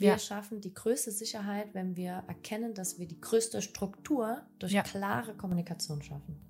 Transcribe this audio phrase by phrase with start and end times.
[0.00, 0.18] Wir ja.
[0.18, 4.82] schaffen die größte Sicherheit, wenn wir erkennen, dass wir die größte Struktur durch ja.
[4.82, 6.40] klare Kommunikation schaffen.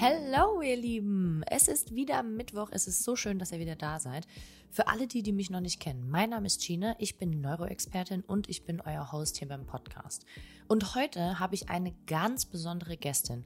[0.00, 1.42] Hallo, ihr Lieben.
[1.46, 2.70] Es ist wieder Mittwoch.
[2.72, 4.26] Es ist so schön, dass ihr wieder da seid.
[4.70, 6.94] Für alle die, die mich noch nicht kennen, mein Name ist Gina.
[6.98, 10.24] Ich bin Neuroexpertin und ich bin euer Host hier beim Podcast.
[10.68, 13.44] Und heute habe ich eine ganz besondere Gästin.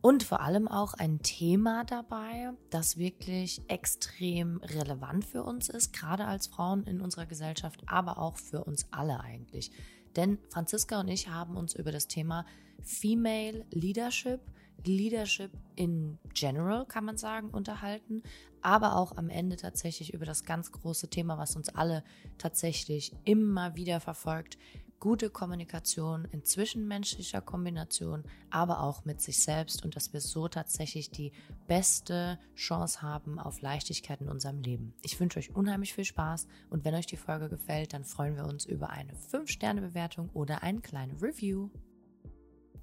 [0.00, 6.26] Und vor allem auch ein Thema dabei, das wirklich extrem relevant für uns ist, gerade
[6.26, 9.70] als Frauen in unserer Gesellschaft, aber auch für uns alle eigentlich.
[10.16, 12.46] Denn Franziska und ich haben uns über das Thema
[12.82, 14.40] Female Leadership,
[14.84, 18.22] Leadership in general, kann man sagen, unterhalten,
[18.62, 22.04] aber auch am Ende tatsächlich über das ganz große Thema, was uns alle
[22.38, 24.58] tatsächlich immer wieder verfolgt,
[25.00, 31.10] gute Kommunikation in zwischenmenschlicher Kombination, aber auch mit sich selbst und dass wir so tatsächlich
[31.10, 31.32] die
[31.66, 34.94] beste Chance haben auf Leichtigkeit in unserem Leben.
[35.02, 38.46] Ich wünsche euch unheimlich viel Spaß und wenn euch die Folge gefällt, dann freuen wir
[38.46, 41.70] uns über eine 5-Sterne-Bewertung oder ein kleines Review.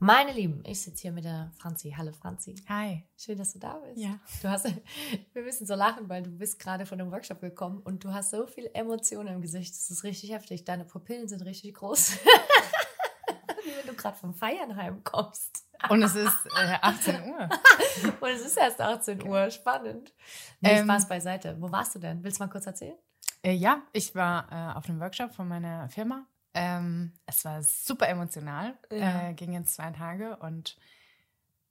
[0.03, 1.95] Meine Lieben, ich sitze hier mit der Franzi.
[1.97, 2.55] Hallo Franzi.
[2.67, 3.07] Hi.
[3.15, 3.97] Schön, dass du da bist.
[3.97, 4.19] Ja.
[4.41, 4.65] Du hast,
[5.33, 8.31] wir müssen so lachen, weil du bist gerade von einem Workshop gekommen und du hast
[8.31, 9.73] so viel Emotionen im Gesicht.
[9.73, 10.65] Das ist richtig heftig.
[10.65, 12.17] Deine Pupillen sind richtig groß.
[13.63, 15.63] Wie wenn du gerade vom Feiern heimkommst.
[15.87, 17.49] Und es ist äh, 18 Uhr.
[18.19, 19.49] und es ist erst 18 Uhr.
[19.51, 20.13] Spannend.
[20.59, 21.55] Nee, ähm, Spaß beiseite.
[21.61, 22.21] Wo warst du denn?
[22.25, 22.97] Willst du mal kurz erzählen?
[23.41, 28.07] Äh, ja, ich war äh, auf einem Workshop von meiner Firma ähm, es war super
[28.07, 29.29] emotional, ja.
[29.29, 30.77] äh, ging in zwei Tage und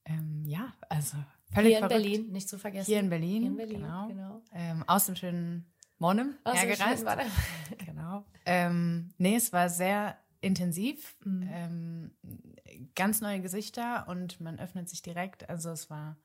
[0.05, 1.17] ähm, ja, also
[1.53, 2.03] völlig Hier in verrückt.
[2.03, 2.87] Berlin, nicht zu vergessen.
[2.87, 4.09] Hier in Berlin, Hier in Berlin genau.
[4.09, 4.43] genau.
[4.53, 7.07] Ähm, aus dem schönen Monem aus hergereist.
[7.87, 8.25] genau.
[8.45, 11.49] Ähm, nee, es war sehr intensiv, mhm.
[11.53, 12.17] ähm,
[12.97, 15.49] ganz neue Gesichter und man öffnet sich direkt.
[15.49, 16.17] Also es war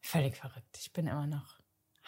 [0.00, 0.78] völlig verrückt.
[0.78, 1.59] Ich bin immer noch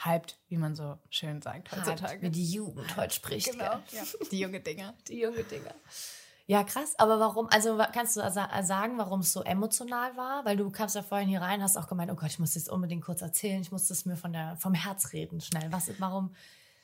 [0.05, 2.23] hyped, wie man so schön sagt heutzutage.
[2.23, 3.51] Wie die Jugend heute spricht.
[3.51, 4.03] Genau, ja.
[4.31, 4.95] die junge Dinger.
[5.09, 5.75] Die junge Dinger.
[6.47, 6.95] Ja, krass.
[6.99, 10.45] Aber warum, also kannst du sagen, warum es so emotional war?
[10.45, 12.69] Weil du kamst ja vorhin hier rein, hast auch gemeint, oh Gott, ich muss das
[12.69, 15.71] unbedingt kurz erzählen, ich muss das mir von der, vom Herz reden, schnell.
[15.71, 16.35] Was, warum?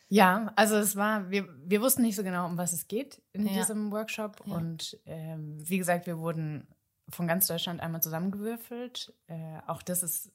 [0.09, 3.47] Ja, also es war, wir, wir wussten nicht so genau, um was es geht in
[3.47, 3.55] ja.
[3.55, 4.43] diesem Workshop.
[4.47, 4.55] Ja.
[4.55, 6.67] Und ähm, wie gesagt, wir wurden
[7.11, 9.13] von ganz Deutschland einmal zusammengewürfelt.
[9.27, 10.31] Äh, auch das ist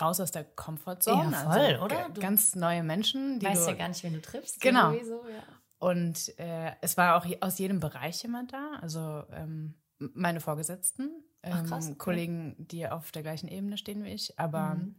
[0.00, 1.32] raus aus der Komfortzone.
[1.32, 2.08] Ja, voll, also, oder?
[2.10, 3.40] Du ganz neue Menschen.
[3.40, 4.60] Die weißt du ja gar nicht, wen du triffst.
[4.60, 4.92] Genau.
[5.02, 5.42] So, ja.
[5.78, 8.78] Und äh, es war auch aus jedem Bereich jemand da.
[8.80, 11.10] Also ähm, meine Vorgesetzten,
[11.42, 14.38] ähm, Ach, krass, Kollegen, die auf der gleichen Ebene stehen wie ich.
[14.38, 14.96] Aber mhm.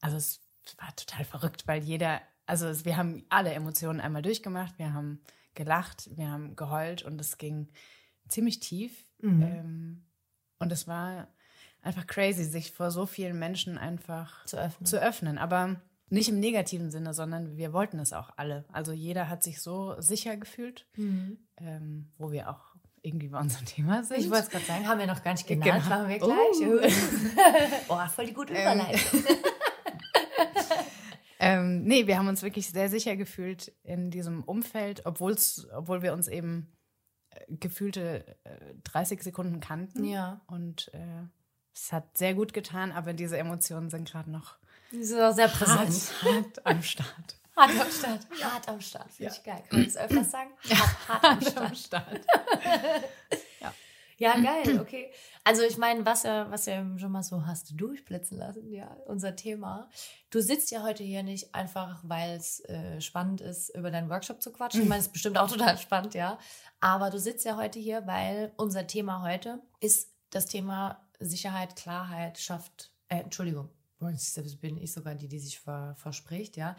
[0.00, 0.40] also es
[0.78, 4.78] war total verrückt, weil jeder, also wir haben alle Emotionen einmal durchgemacht.
[4.78, 5.20] Wir haben
[5.54, 7.68] gelacht, wir haben geheult und es ging
[8.28, 9.04] ziemlich tief.
[9.20, 9.42] Mhm.
[9.42, 10.06] Ähm,
[10.58, 11.28] und es war
[11.82, 14.86] einfach crazy, sich vor so vielen Menschen einfach zu öffnen.
[14.86, 15.38] Zu öffnen.
[15.38, 15.80] Aber
[16.10, 18.64] nicht im negativen Sinne, sondern wir wollten es auch alle.
[18.72, 21.38] Also jeder hat sich so sicher gefühlt, mhm.
[21.58, 24.18] ähm, wo wir auch irgendwie bei unserem Thema sind.
[24.18, 25.96] Ich wollte es gerade sagen, haben wir noch gar nicht genannt, genau.
[25.96, 27.88] machen wir gleich.
[27.88, 28.60] Oh, voll die gute ähm.
[28.60, 29.24] Überleitung.
[31.38, 36.12] ähm, nee, wir haben uns wirklich sehr sicher gefühlt in diesem Umfeld, obwohl's, obwohl wir
[36.12, 36.72] uns eben
[37.30, 40.04] äh, gefühlte äh, 30 Sekunden kannten.
[40.04, 40.40] Ja.
[40.46, 41.24] Und äh,
[41.84, 44.56] es hat sehr gut getan, aber diese Emotionen sind gerade noch
[44.90, 46.12] die sind auch sehr präsent.
[46.22, 47.36] Hart, hart am Start.
[47.56, 48.20] Hart am Start.
[48.38, 48.52] Ja.
[48.52, 49.10] Hart am Start.
[49.12, 49.36] Finde ja.
[49.36, 49.62] ich geil.
[49.68, 50.50] Kann man das öfters sagen?
[50.70, 51.70] Hart, hart am Start.
[51.70, 52.20] Am Start.
[53.60, 53.74] ja.
[54.20, 55.12] Ja, geil, okay.
[55.44, 59.36] Also ich meine, was was ja schon mal so hast du durchblitzen lassen, ja, unser
[59.36, 59.88] Thema.
[60.30, 64.42] Du sitzt ja heute hier nicht einfach, weil es äh, spannend ist, über deinen Workshop
[64.42, 64.82] zu quatschen.
[64.82, 66.38] Ich meine, es ist bestimmt auch total spannend, ja.
[66.80, 72.38] Aber du sitzt ja heute hier, weil unser Thema heute ist das Thema Sicherheit, Klarheit
[72.38, 73.70] schafft, äh, Entschuldigung,
[74.60, 76.76] bin ich sogar die, die sich ver, verspricht, ja.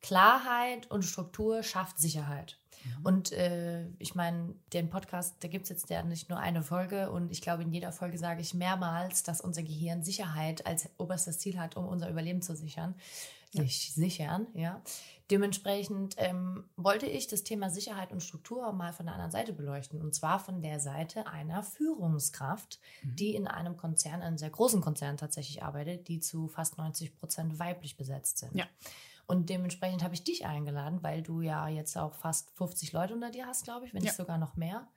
[0.00, 2.58] Klarheit und Struktur schafft Sicherheit.
[2.84, 3.06] Mhm.
[3.06, 7.10] Und äh, ich meine, den Podcast, da gibt es jetzt ja nicht nur eine Folge
[7.10, 11.38] und ich glaube, in jeder Folge sage ich mehrmals, dass unser Gehirn Sicherheit als oberstes
[11.38, 12.94] Ziel hat, um unser Überleben zu sichern.
[13.52, 13.62] Ja.
[13.62, 14.82] Sich sichern, ja.
[15.30, 20.00] Dementsprechend ähm, wollte ich das Thema Sicherheit und Struktur mal von der anderen Seite beleuchten.
[20.00, 23.16] Und zwar von der Seite einer Führungskraft, mhm.
[23.16, 27.58] die in einem Konzern, einem sehr großen Konzern tatsächlich arbeitet, die zu fast 90 Prozent
[27.58, 28.54] weiblich besetzt sind.
[28.54, 28.66] Ja.
[29.26, 33.30] Und dementsprechend habe ich dich eingeladen, weil du ja jetzt auch fast 50 Leute unter
[33.30, 34.06] dir hast, glaube ich, wenn ja.
[34.06, 34.88] nicht sogar noch mehr.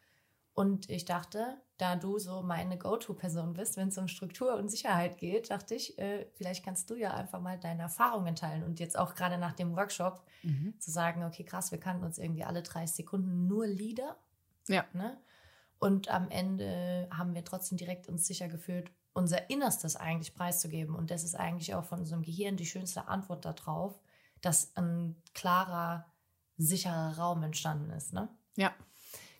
[0.54, 5.18] Und ich dachte, da du so meine Go-To-Person bist, wenn es um Struktur und Sicherheit
[5.18, 9.00] geht, dachte ich, äh, vielleicht kannst du ja einfach mal deine Erfahrungen teilen und jetzt
[9.00, 10.76] auch gerade nach dem Workshop mhm.
[10.78, 14.16] zu sagen, okay, krass, wir kannten uns irgendwie alle 30 Sekunden nur Lieder.
[14.68, 14.86] Ja.
[14.94, 15.18] Ne?
[15.80, 20.94] Und am Ende haben wir trotzdem direkt uns sicher gefühlt, unser Innerstes eigentlich preiszugeben.
[20.94, 24.00] Und das ist eigentlich auch von unserem Gehirn die schönste Antwort darauf,
[24.42, 26.06] dass ein klarer
[26.58, 28.30] sicherer Raum entstanden ist, ne?
[28.56, 28.72] Ja.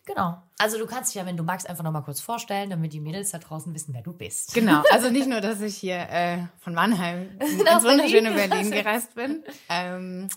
[0.04, 0.42] Genau.
[0.58, 3.30] Also du kannst dich ja, wenn du magst, einfach nochmal kurz vorstellen, damit die Mädels
[3.30, 4.54] da draußen wissen, wer du bist.
[4.54, 4.82] Genau.
[4.92, 9.44] Also nicht nur, dass ich hier äh, von Mannheim ins wunderschöne Berlin gereist bin.
[9.68, 10.28] Ähm,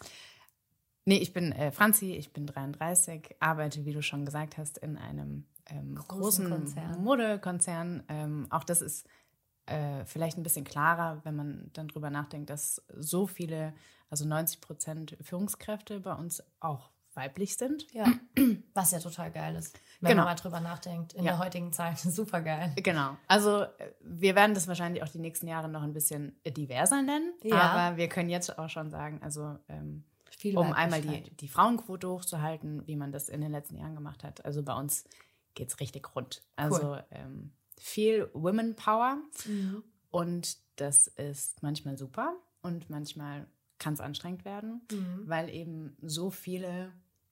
[1.06, 4.97] nee, ich bin äh, Franzi, ich bin 33, arbeite, wie du schon gesagt hast, in
[4.97, 8.03] einem ähm, großen, großen Modekonzern.
[8.07, 9.07] Ähm, auch das ist
[9.65, 13.73] äh, vielleicht ein bisschen klarer, wenn man dann drüber nachdenkt, dass so viele,
[14.09, 17.91] also 90 Prozent Führungskräfte bei uns auch weiblich sind.
[17.94, 18.06] Ja,
[18.73, 20.23] was ja total geil ist, wenn genau.
[20.23, 21.13] man mal drüber nachdenkt.
[21.13, 21.31] In ja.
[21.31, 22.73] der heutigen Zeit super geil.
[22.77, 23.17] Genau.
[23.27, 27.33] Also äh, wir werden das wahrscheinlich auch die nächsten Jahre noch ein bisschen diverser nennen.
[27.44, 27.62] Ja.
[27.62, 30.03] Aber wir können jetzt auch schon sagen, also ähm,
[30.53, 34.44] um einmal die, die Frauenquote hochzuhalten, wie man das in den letzten Jahren gemacht hat.
[34.45, 35.06] Also bei uns
[35.53, 36.41] geht es richtig rund.
[36.56, 37.03] Also cool.
[37.11, 39.18] ähm, viel Women Power.
[39.45, 39.83] Mhm.
[40.11, 43.47] Und das ist manchmal super und manchmal
[43.79, 45.23] kann es anstrengend werden, mhm.
[45.25, 46.91] weil eben so viele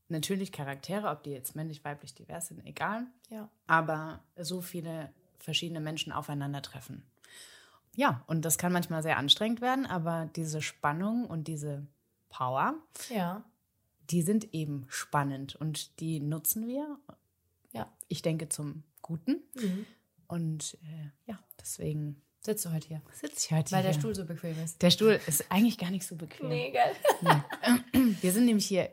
[0.09, 3.07] natürlich Charaktere, ob die jetzt männlich, weiblich, divers sind, egal.
[3.29, 3.50] Ja.
[3.67, 7.03] Aber so viele verschiedene Menschen aufeinandertreffen.
[7.95, 11.85] Ja, und das kann manchmal sehr anstrengend werden, aber diese Spannung und diese
[12.29, 12.75] Power,
[13.09, 13.44] ja.
[14.09, 16.97] die sind eben spannend und die nutzen wir.
[17.71, 17.91] Ja.
[18.07, 19.44] Ich denke zum Guten.
[19.53, 19.85] Mhm.
[20.27, 22.21] Und äh, ja, deswegen.
[22.39, 23.01] Sitzt du heute hier?
[23.11, 23.88] Sitze ich heute Weil hier.
[23.88, 24.81] Weil der Stuhl so bequem ist.
[24.81, 26.50] Der Stuhl ist eigentlich gar nicht so bequem.
[26.50, 26.95] Nee, geil.
[27.21, 28.15] Nee.
[28.21, 28.89] Wir sind nämlich hier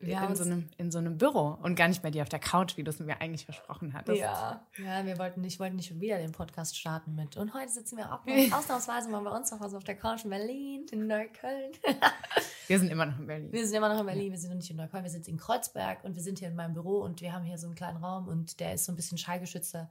[0.00, 2.38] wir in, so einem, in so einem Büro und gar nicht bei dir auf der
[2.38, 4.18] Couch, wie du es mir eigentlich versprochen hattest.
[4.18, 7.36] Ja, ja wir wollten nicht, wollten nicht schon wieder den Podcast starten mit.
[7.36, 8.20] Und heute sitzen wir auch
[8.58, 11.72] ausnahmsweise mal bei uns noch also auf der Couch in Berlin, in Neukölln.
[12.68, 13.52] wir sind immer noch in Berlin.
[13.52, 15.36] Wir sind immer noch in Berlin, wir sind noch nicht in Neukölln, wir sind in
[15.36, 18.02] Kreuzberg und wir sind hier in meinem Büro und wir haben hier so einen kleinen
[18.02, 19.90] Raum und der ist so ein bisschen schallgeschützter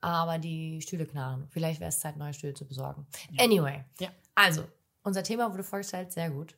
[0.00, 1.48] aber die Stühle knarren.
[1.50, 3.06] Vielleicht wäre es Zeit, neue Stühle zu besorgen.
[3.32, 3.44] Ja.
[3.44, 4.08] Anyway, ja.
[4.34, 4.64] also,
[5.02, 6.56] unser Thema wurde vorgestellt, sehr gut.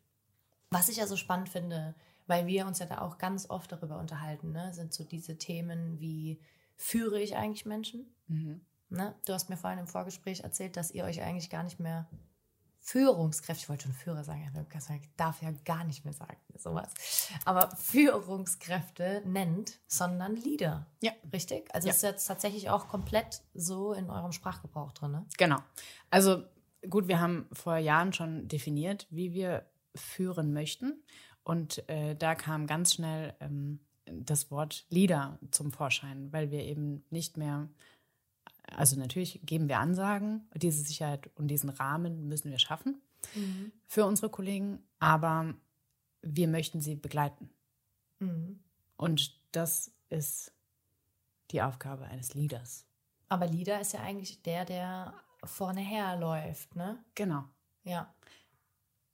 [0.70, 1.94] Was ich ja so spannend finde,
[2.28, 5.98] weil wir uns ja da auch ganz oft darüber unterhalten, ne, sind so diese Themen
[5.98, 6.40] wie,
[6.76, 8.06] führe ich eigentlich Menschen?
[8.28, 8.60] Mhm.
[8.90, 9.14] Ne?
[9.26, 12.08] Du hast mir vorhin im Vorgespräch erzählt, dass ihr euch eigentlich gar nicht mehr
[12.80, 17.70] Führungskräfte, ich wollte schon Führer sagen, ich darf ja gar nicht mehr sagen, sowas, aber
[17.76, 20.86] Führungskräfte nennt, sondern Leader.
[21.02, 21.12] Ja.
[21.30, 21.68] Richtig?
[21.74, 21.94] Also ja.
[21.94, 25.26] ist jetzt tatsächlich auch komplett so in eurem Sprachgebrauch drin, ne?
[25.36, 25.58] Genau.
[26.08, 26.44] Also
[26.88, 31.02] gut, wir haben vor Jahren schon definiert, wie wir führen möchten.
[31.48, 37.04] Und äh, da kam ganz schnell ähm, das Wort Leader zum Vorschein, weil wir eben
[37.08, 37.68] nicht mehr
[38.76, 43.00] also natürlich geben wir Ansagen, diese Sicherheit und diesen Rahmen müssen wir schaffen
[43.34, 43.72] mhm.
[43.86, 45.54] für unsere Kollegen, aber
[46.20, 47.48] wir möchten sie begleiten.
[48.18, 48.60] Mhm.
[48.98, 50.52] Und das ist
[51.50, 52.84] die Aufgabe eines Leaders.
[53.30, 55.14] Aber Leader ist ja eigentlich der, der
[55.44, 57.02] vorne herläuft, ne?
[57.14, 57.44] Genau.
[57.84, 58.12] Ja.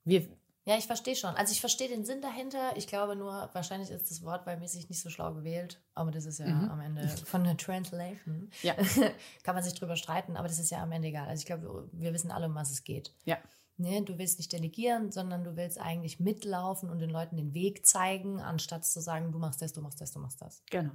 [0.03, 0.27] Wir,
[0.67, 1.35] ja, ich verstehe schon.
[1.35, 2.75] Also ich verstehe den Sinn dahinter.
[2.75, 5.79] Ich glaube nur, wahrscheinlich ist das Wort bei mäßig nicht so schlau gewählt.
[5.93, 6.69] Aber das ist ja mhm.
[6.71, 8.49] am Ende von der Translation.
[8.63, 8.73] Ja.
[9.43, 11.27] Kann man sich drüber streiten, aber das ist ja am Ende egal.
[11.27, 13.13] Also ich glaube, wir wissen alle, um was es geht.
[13.25, 13.37] Ja.
[13.77, 17.85] Ne, du willst nicht delegieren, sondern du willst eigentlich mitlaufen und den Leuten den Weg
[17.85, 20.63] zeigen, anstatt zu sagen, du machst das, du machst das, du machst das.
[20.71, 20.93] Genau.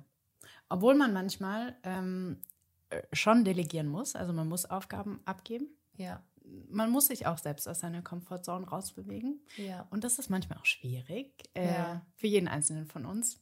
[0.69, 2.41] Obwohl man manchmal ähm,
[2.89, 5.69] äh, schon delegieren muss, also man muss Aufgaben abgeben.
[5.97, 6.25] Ja
[6.69, 9.41] man muss sich auch selbst aus seiner Komfortzone rausbewegen.
[9.57, 9.87] Ja.
[9.91, 12.07] Und das ist manchmal auch schwierig äh, ja.
[12.15, 13.41] für jeden Einzelnen von uns.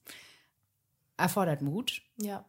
[1.16, 2.02] Erfordert Mut.
[2.20, 2.44] Ja.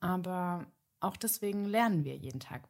[0.00, 0.66] Aber
[1.00, 2.68] auch deswegen lernen wir jeden Tag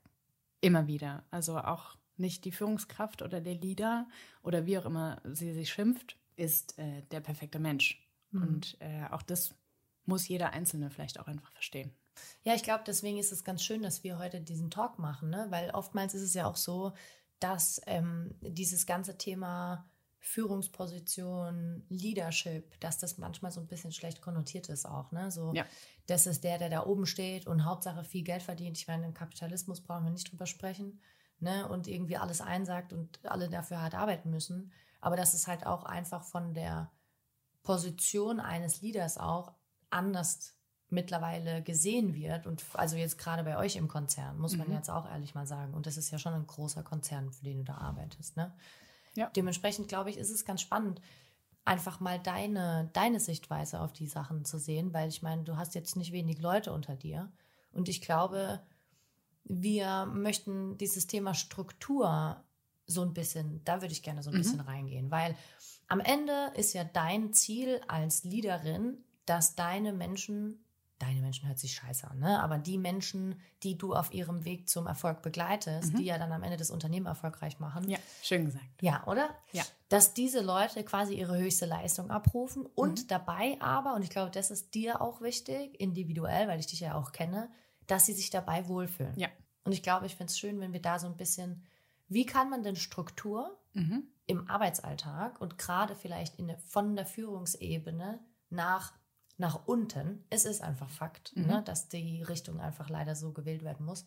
[0.61, 1.25] immer wieder.
[1.31, 4.09] Also auch nicht die Führungskraft oder der Leader
[4.43, 8.07] oder wie auch immer sie sich schimpft, ist äh, der perfekte Mensch.
[8.31, 8.43] Mhm.
[8.43, 9.55] Und äh, auch das
[10.05, 11.93] muss jeder Einzelne vielleicht auch einfach verstehen.
[12.45, 15.47] Ja, ich glaube, deswegen ist es ganz schön, dass wir heute diesen Talk machen, ne?
[15.51, 16.93] weil oftmals ist es ja auch so,
[17.41, 19.89] dass ähm, dieses ganze Thema
[20.25, 25.11] Führungsposition, Leadership, dass das manchmal so ein bisschen schlecht konnotiert ist auch.
[25.11, 25.33] Ne?
[25.33, 25.67] So, ja.
[26.07, 28.79] Das ist der, der da oben steht und Hauptsache viel Geld verdient.
[28.79, 31.01] Ich meine, im Kapitalismus brauchen wir nicht drüber sprechen
[31.41, 31.69] ne?
[31.69, 34.71] und irgendwie alles einsagt und alle dafür hart arbeiten müssen.
[35.01, 36.93] Aber dass es halt auch einfach von der
[37.65, 39.53] Position eines Leaders auch
[39.91, 40.55] anders
[40.93, 44.75] mittlerweile gesehen wird und also jetzt gerade bei euch im Konzern, muss man mhm.
[44.75, 45.75] jetzt auch ehrlich mal sagen.
[45.75, 48.37] Und das ist ja schon ein großer Konzern, für den du da arbeitest.
[48.37, 48.53] Ne?
[49.15, 49.31] Ja.
[49.31, 51.01] Dementsprechend glaube ich, ist es ganz spannend,
[51.65, 55.75] einfach mal deine, deine Sichtweise auf die Sachen zu sehen, weil ich meine, du hast
[55.75, 57.33] jetzt nicht wenig Leute unter dir.
[57.73, 58.61] Und ich glaube,
[59.45, 62.43] wir möchten dieses Thema Struktur
[62.87, 64.39] so ein bisschen, da würde ich gerne so ein mhm.
[64.39, 65.37] bisschen reingehen, weil
[65.89, 70.62] am Ende ist ja dein Ziel als Leaderin, dass deine Menschen
[71.03, 72.41] deine Menschen hört sich scheiße an, ne?
[72.41, 75.99] aber die Menschen, die du auf ihrem Weg zum Erfolg begleitest, mhm.
[75.99, 77.89] die ja dann am Ende das Unternehmen erfolgreich machen.
[77.89, 78.65] Ja, schön gesagt.
[78.81, 79.31] Ja, oder?
[79.53, 79.65] Ja.
[79.89, 83.09] Dass diese Leute quasi ihre höchste Leistung abrufen und mhm.
[83.09, 86.95] dabei aber, und ich glaube, das ist dir auch wichtig, individuell, weil ich dich ja
[86.95, 87.51] auch kenne,
[87.89, 89.19] dass sie sich dabei wohlfühlen.
[89.19, 89.29] Ja.
[89.65, 91.65] Und ich glaube, ich finde es schön, wenn wir da so ein bisschen,
[92.09, 94.05] wie kann man denn Struktur mhm.
[94.27, 98.93] im Arbeitsalltag und gerade vielleicht in, von der Führungsebene nach
[99.39, 101.47] nach unten, es ist einfach Fakt, mhm.
[101.47, 104.07] ne, dass die Richtung einfach leider so gewählt werden muss,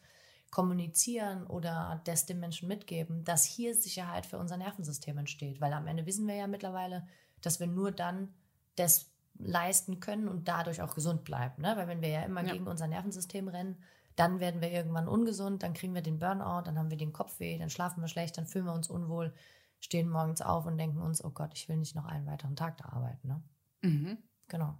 [0.51, 5.59] kommunizieren oder das den Menschen mitgeben, dass hier Sicherheit für unser Nervensystem entsteht.
[5.59, 7.07] Weil am Ende wissen wir ja mittlerweile,
[7.41, 8.33] dass wir nur dann
[8.75, 11.61] das leisten können und dadurch auch gesund bleiben.
[11.61, 11.75] Ne?
[11.75, 12.53] Weil wenn wir ja immer ja.
[12.53, 13.77] gegen unser Nervensystem rennen,
[14.15, 17.57] dann werden wir irgendwann ungesund, dann kriegen wir den Burnout, dann haben wir den Kopfweh,
[17.57, 19.33] dann schlafen wir schlecht, dann fühlen wir uns unwohl,
[19.81, 22.77] stehen morgens auf und denken uns, oh Gott, ich will nicht noch einen weiteren Tag
[22.77, 23.27] da arbeiten.
[23.27, 23.43] Ne?
[23.81, 24.17] Mhm.
[24.47, 24.77] Genau.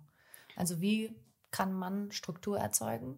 [0.56, 1.16] Also wie
[1.52, 3.18] kann man Struktur erzeugen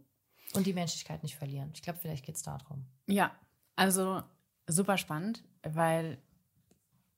[0.53, 1.71] und die Menschlichkeit nicht verlieren?
[1.73, 2.85] Ich glaube, vielleicht geht es darum.
[3.07, 3.31] Ja,
[3.75, 4.21] also
[4.67, 6.17] super spannend, weil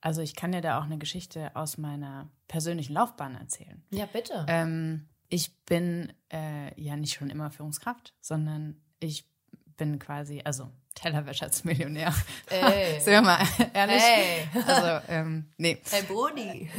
[0.02, 3.84] also ich kann dir da auch eine Geschichte aus meiner persönlichen Laufbahn erzählen.
[3.92, 4.46] Ja, bitte.
[4.48, 9.30] Ähm, ich bin äh, ja nicht schon immer Führungskraft, sondern ich
[9.78, 12.14] bin quasi, also Tellerwäscher-Millionär.
[12.50, 13.00] Ey.
[13.00, 13.40] Sind wir mal
[13.74, 14.02] ehrlich?
[14.02, 14.48] Hey.
[14.68, 15.82] Also, ähm, nee.
[15.90, 16.70] Hey, Brudi.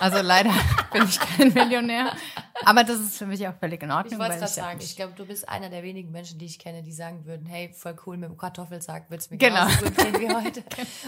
[0.00, 0.52] Also leider
[0.92, 2.12] bin ich kein Millionär.
[2.64, 4.12] Aber das ist für mich auch völlig in Ordnung.
[4.12, 6.58] Ich wollte es gerade sagen, ich glaube, du bist einer der wenigen Menschen, die ich
[6.58, 9.66] kenne, die sagen würden, hey, voll cool mit dem Kartoffelsack, willst du mir genau.
[9.66, 10.62] genauso gut gehen wie heute.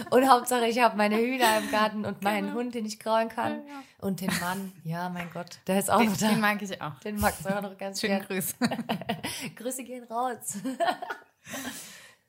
[0.09, 2.59] Und Hauptsache, ich habe meine Hühner im Garten und meinen genau.
[2.59, 3.53] Hund, den ich grauen kann.
[3.67, 3.83] Ja.
[3.99, 6.29] Und den Mann, ja, mein Gott, der ist auch den, noch da.
[6.29, 6.99] Den mag ich auch.
[6.99, 8.55] Den mag ich auch noch ganz Schönen Grüße.
[9.55, 10.57] Grüße gehen raus.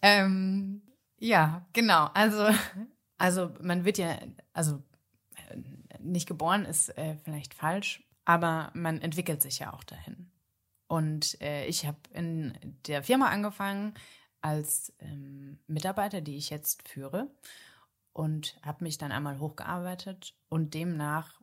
[0.07, 0.83] Ähm,
[1.19, 2.07] ja, genau.
[2.15, 2.49] Also,
[3.19, 4.17] also man wird ja,
[4.53, 4.83] also
[6.01, 10.31] nicht geboren ist äh, vielleicht falsch, aber man entwickelt sich ja auch dahin.
[10.87, 13.95] Und äh, ich habe in der Firma angefangen
[14.41, 17.29] als ähm, Mitarbeiter, die ich jetzt führe,
[18.13, 20.37] und habe mich dann einmal hochgearbeitet.
[20.49, 21.41] Und demnach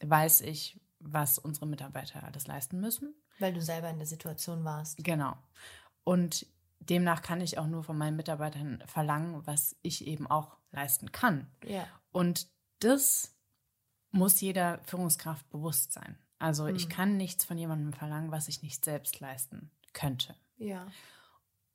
[0.00, 3.14] weiß ich, was unsere Mitarbeiter alles leisten müssen.
[3.40, 5.02] Weil du selber in der Situation warst.
[5.02, 5.36] Genau.
[6.04, 6.46] Und
[6.80, 11.50] demnach kann ich auch nur von meinen Mitarbeitern verlangen, was ich eben auch leisten kann.
[11.64, 11.86] Ja.
[12.12, 12.48] Und
[12.80, 13.34] das
[14.10, 16.18] muss jeder Führungskraft bewusst sein.
[16.38, 16.76] Also mhm.
[16.76, 20.34] ich kann nichts von jemandem verlangen, was ich nicht selbst leisten könnte.
[20.58, 20.86] Ja.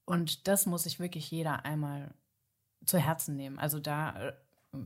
[0.05, 2.13] Und das muss sich wirklich jeder einmal
[2.85, 3.59] zu Herzen nehmen.
[3.59, 4.33] Also da äh,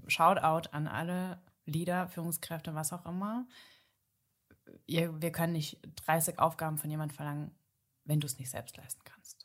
[0.07, 3.47] Shoutout an alle Leader, Führungskräfte, was auch immer.
[4.85, 7.51] Ihr, wir können nicht 30 Aufgaben von jemandem verlangen,
[8.03, 9.44] wenn du es nicht selbst leisten kannst.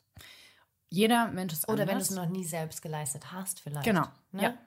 [0.91, 1.87] Jeder Mensch ist Oder anders.
[1.87, 3.85] wenn du es noch nie selbst geleistet hast, vielleicht.
[3.85, 4.05] Genau.
[4.33, 4.43] Ne?
[4.43, 4.57] Ja.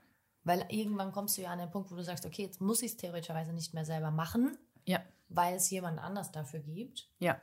[0.43, 2.93] Weil irgendwann kommst du ja an den Punkt, wo du sagst, okay, jetzt muss ich
[2.93, 4.57] es theoretischerweise nicht mehr selber machen.
[4.87, 5.03] Ja.
[5.29, 7.11] Weil es jemand anders dafür gibt.
[7.19, 7.39] Ja.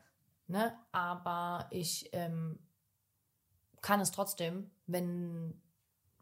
[0.47, 0.75] Ne?
[0.91, 2.59] Aber ich ähm,
[3.81, 5.61] kann es trotzdem, wenn.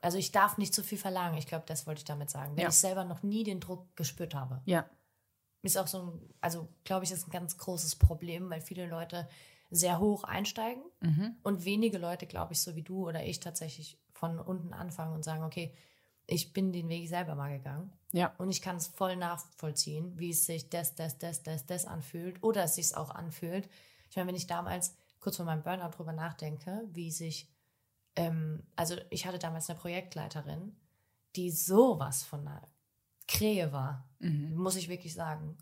[0.01, 1.37] Also ich darf nicht zu viel verlangen.
[1.37, 2.55] Ich glaube, das wollte ich damit sagen.
[2.55, 2.69] Wenn ja.
[2.69, 4.61] ich selber noch nie den Druck gespürt habe.
[4.65, 4.85] Ja.
[5.61, 9.27] Ist auch so ein, also glaube ich, ist ein ganz großes Problem, weil viele Leute
[9.71, 11.35] sehr hoch einsteigen mhm.
[11.43, 15.23] und wenige Leute, glaube ich, so wie du oder ich tatsächlich von unten anfangen und
[15.23, 15.73] sagen, okay,
[16.25, 17.91] ich bin den Weg selber mal gegangen.
[18.11, 18.33] Ja.
[18.37, 22.41] Und ich kann es voll nachvollziehen, wie es sich das, das, das, das, das anfühlt
[22.43, 23.69] oder es sich auch anfühlt.
[24.09, 27.51] Ich meine, wenn ich damals kurz vor meinem Burnout drüber nachdenke, wie sich,
[28.15, 30.75] ähm, also ich hatte damals eine Projektleiterin,
[31.35, 32.67] die sowas von einer
[33.27, 34.55] Krähe war, mhm.
[34.55, 35.57] muss ich wirklich sagen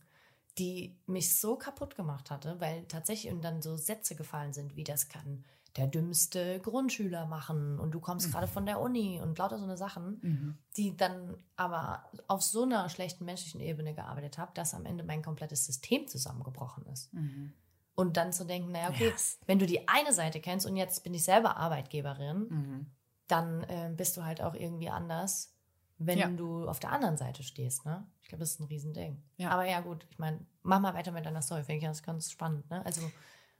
[0.57, 4.83] die mich so kaputt gemacht hatte, weil tatsächlich und dann so Sätze gefallen sind, wie
[4.83, 5.43] das kann
[5.77, 8.31] der dümmste Grundschüler machen und du kommst mhm.
[8.31, 10.57] gerade von der Uni und lauter so eine Sachen, mhm.
[10.75, 15.21] die dann aber auf so einer schlechten menschlichen Ebene gearbeitet habe, dass am Ende mein
[15.21, 17.13] komplettes System zusammengebrochen ist.
[17.13, 17.53] Mhm.
[17.95, 19.39] Und dann zu denken, naja, okay, yes.
[19.45, 22.85] wenn du die eine Seite kennst und jetzt bin ich selber Arbeitgeberin, mhm.
[23.27, 25.56] dann äh, bist du halt auch irgendwie anders
[26.00, 26.27] wenn ja.
[26.27, 27.86] du auf der anderen Seite stehst.
[27.86, 28.06] Ne?
[28.22, 29.22] Ich glaube, das ist ein Riesending.
[29.38, 29.50] Ja.
[29.50, 31.63] Aber ja, gut, ich meine, mach mal weiter mit deiner Story.
[31.63, 32.70] Finde ich ganz, ganz spannend.
[32.70, 32.86] Ne?
[32.86, 33.01] Also,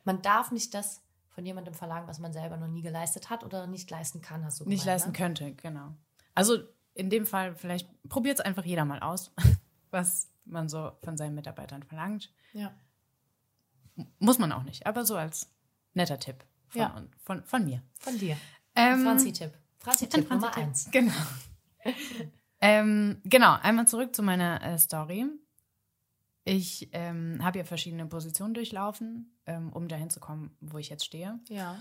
[0.04, 3.68] man darf nicht das von jemandem verlangen, was man selber noch nie geleistet hat oder
[3.68, 5.18] nicht leisten kann, hast du Nicht gemeint, leisten ne?
[5.18, 5.94] könnte, genau.
[6.34, 6.58] Also,
[6.94, 9.32] in dem Fall, vielleicht probiert es einfach jeder mal aus,
[9.92, 12.34] was man so von seinen Mitarbeitern verlangt.
[12.54, 12.74] Ja.
[14.20, 15.52] Muss man auch nicht, aber so als
[15.94, 17.04] netter Tipp von, ja.
[17.24, 17.82] von, von mir.
[18.00, 18.38] Von dir.
[18.76, 19.52] Ähm, Franzi-Tipp.
[19.80, 20.90] Franzi-Tipp Nummer eins.
[20.92, 21.14] Genau.
[22.62, 25.26] Ähm, genau, einmal zurück zu meiner äh, Story.
[26.44, 31.06] Ich ähm, habe ja verschiedene Positionen durchlaufen, ähm, um dahin zu kommen, wo ich jetzt
[31.06, 31.40] stehe.
[31.50, 31.78] Ja.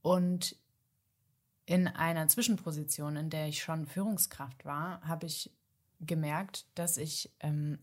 [0.00, 0.56] Und
[1.66, 5.52] in einer Zwischenposition, in der ich schon Führungskraft war, habe ich
[6.00, 7.78] gemerkt, dass ich ähm,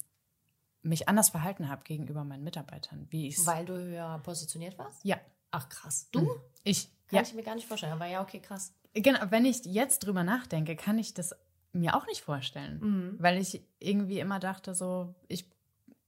[0.82, 3.06] mich anders verhalten habe gegenüber meinen Mitarbeitern.
[3.12, 5.04] Wie ich's Weil du höher positioniert warst?
[5.04, 5.20] Ja.
[5.52, 6.10] Ach krass.
[6.12, 6.28] Du?
[6.64, 6.90] Ich.
[7.08, 7.22] Kann ja.
[7.22, 7.94] ich mir gar nicht vorstellen.
[7.94, 8.74] Aber ja, okay, krass.
[8.94, 11.36] Genau, wenn ich jetzt drüber nachdenke, kann ich das
[11.76, 12.80] mir auch nicht vorstellen.
[12.80, 13.16] Mhm.
[13.20, 15.50] Weil ich irgendwie immer dachte, so, ich,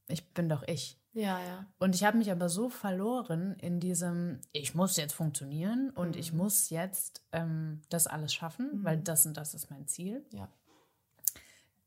[0.07, 0.99] ich bin doch ich.
[1.13, 1.65] Ja, ja.
[1.79, 6.19] Und ich habe mich aber so verloren in diesem, ich muss jetzt funktionieren und mhm.
[6.19, 8.83] ich muss jetzt ähm, das alles schaffen, mhm.
[8.83, 10.25] weil das und das ist mein Ziel.
[10.31, 10.47] Ja.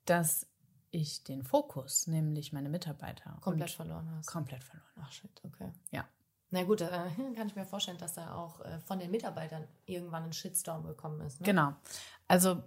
[0.05, 0.47] Dass
[0.91, 4.27] ich den Fokus, nämlich meine Mitarbeiter, komplett verloren hast.
[4.27, 4.91] Komplett verloren.
[5.01, 5.71] Ach shit, okay.
[5.93, 6.05] Ja.
[6.51, 6.89] Na gut, äh,
[7.37, 11.21] kann ich mir vorstellen, dass da auch äh, von den Mitarbeitern irgendwann ein Shitstorm gekommen
[11.21, 11.41] ist.
[11.41, 11.45] Ne?
[11.45, 11.75] Genau.
[12.27, 12.65] Also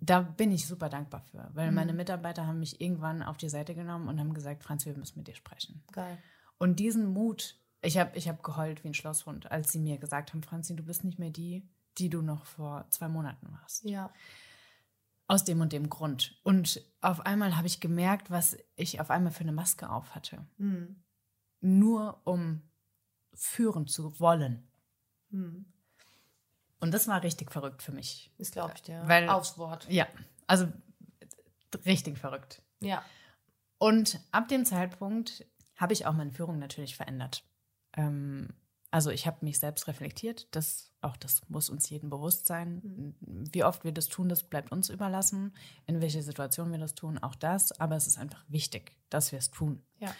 [0.00, 1.74] da bin ich super dankbar für, weil mhm.
[1.74, 5.18] meine Mitarbeiter haben mich irgendwann auf die Seite genommen und haben gesagt, Franz, wir müssen
[5.18, 5.82] mit dir sprechen.
[5.92, 6.18] Geil.
[6.58, 10.32] Und diesen Mut, ich habe ich hab geheult wie ein Schlosshund, als sie mir gesagt
[10.32, 13.84] haben, Franzi, du bist nicht mehr die, die du noch vor zwei Monaten warst.
[13.84, 14.12] Ja.
[15.26, 16.40] Aus dem und dem Grund.
[16.42, 20.46] Und auf einmal habe ich gemerkt, was ich auf einmal für eine Maske auf hatte.
[20.58, 20.96] Mhm.
[21.60, 22.62] Nur um
[23.32, 24.66] führen zu wollen.
[25.30, 25.66] Mhm.
[26.80, 28.30] Und das war richtig verrückt für mich.
[28.38, 29.02] Das glaube ich dir.
[29.06, 29.86] Weil, Aufs Wort.
[29.88, 30.06] Ja,
[30.46, 30.66] also
[31.84, 32.62] richtig verrückt.
[32.80, 33.04] Ja.
[33.78, 35.46] Und ab dem Zeitpunkt
[35.76, 37.44] habe ich auch meine Führung natürlich verändert.
[37.96, 38.48] Ähm,
[38.90, 40.48] also ich habe mich selbst reflektiert.
[40.50, 42.80] Das, auch das muss uns jedem bewusst sein.
[42.82, 43.14] Mhm.
[43.52, 45.54] Wie oft wir das tun, das bleibt uns überlassen.
[45.86, 47.78] In welche Situation wir das tun, auch das.
[47.80, 49.82] Aber es ist einfach wichtig, dass wir es tun.
[49.98, 50.14] Ja.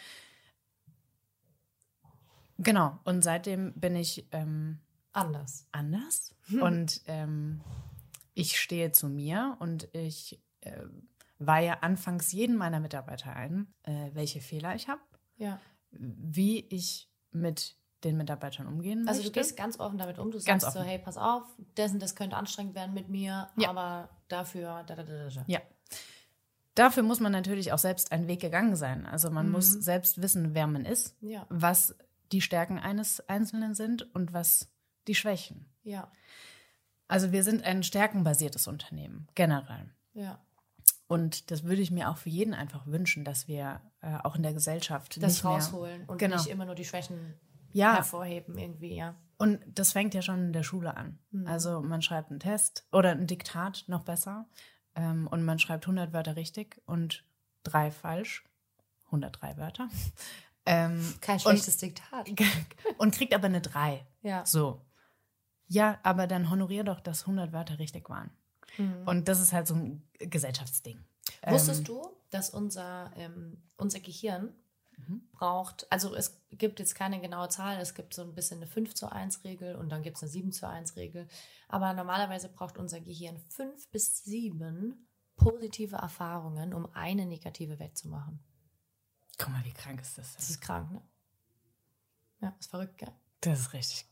[2.58, 2.98] Genau.
[3.04, 4.78] Und seitdem bin ich ähm,
[5.12, 5.66] anders.
[5.72, 6.34] Anders.
[6.60, 7.60] Und ähm,
[8.34, 10.82] ich stehe zu mir und ich äh,
[11.38, 15.00] weihe anfangs jeden meiner Mitarbeiter ein, äh, welche Fehler ich habe,
[15.36, 15.60] ja.
[15.90, 20.30] wie ich mit den Mitarbeitern umgehen Also du gehst ganz offen damit um.
[20.30, 20.84] Du ganz sagst offen.
[20.84, 21.42] so, hey, pass auf,
[21.76, 23.68] dessen, das könnte anstrengend werden mit mir, ja.
[23.68, 24.84] aber dafür.
[24.86, 25.44] Da, da, da, da.
[25.46, 25.60] Ja.
[26.74, 29.06] Dafür muss man natürlich auch selbst einen Weg gegangen sein.
[29.06, 29.52] Also man mhm.
[29.52, 31.44] muss selbst wissen, wer man ist, ja.
[31.50, 31.94] was
[32.32, 34.70] die Stärken eines Einzelnen sind und was
[35.06, 35.66] die Schwächen.
[35.82, 36.10] Ja.
[37.08, 39.90] Also wir sind ein stärkenbasiertes Unternehmen, generell.
[40.12, 40.40] Ja.
[41.08, 44.44] Und das würde ich mir auch für jeden einfach wünschen, dass wir äh, auch in
[44.44, 46.36] der Gesellschaft das rausholen und genau.
[46.36, 47.34] nicht immer nur die Schwächen
[47.72, 47.96] ja.
[47.96, 49.16] hervorheben irgendwie, ja.
[49.36, 51.18] Und das fängt ja schon in der Schule an.
[51.30, 51.46] Mhm.
[51.46, 54.46] Also man schreibt einen Test oder ein Diktat noch besser
[54.94, 57.24] ähm, und man schreibt 100 Wörter richtig und
[57.64, 58.44] drei falsch.
[59.06, 59.88] 103 Wörter.
[60.66, 62.28] Ähm, Kein schlechtes und, Diktat.
[62.98, 64.06] Und kriegt aber eine 3.
[64.20, 64.44] Ja.
[64.44, 64.82] So.
[65.70, 68.30] Ja, aber dann honorier doch, dass 100 Wörter richtig waren.
[68.76, 69.06] Mhm.
[69.06, 70.98] Und das ist halt so ein Gesellschaftsding.
[71.46, 74.52] Wusstest ähm, du, dass unser, ähm, unser Gehirn
[74.96, 75.28] mhm.
[75.30, 78.94] braucht, also es gibt jetzt keine genaue Zahl, es gibt so ein bisschen eine 5
[78.94, 81.28] zu 1 Regel und dann gibt es eine 7 zu 1 Regel,
[81.68, 85.06] aber normalerweise braucht unser Gehirn 5 bis 7
[85.36, 88.40] positive Erfahrungen, um eine negative wettzumachen.
[89.38, 90.34] Guck mal, wie krank ist das?
[90.34, 91.00] Das ist krank, ne?
[92.40, 93.12] Ja, ist verrückt, gell?
[93.40, 94.09] Das ist richtig das ist richtig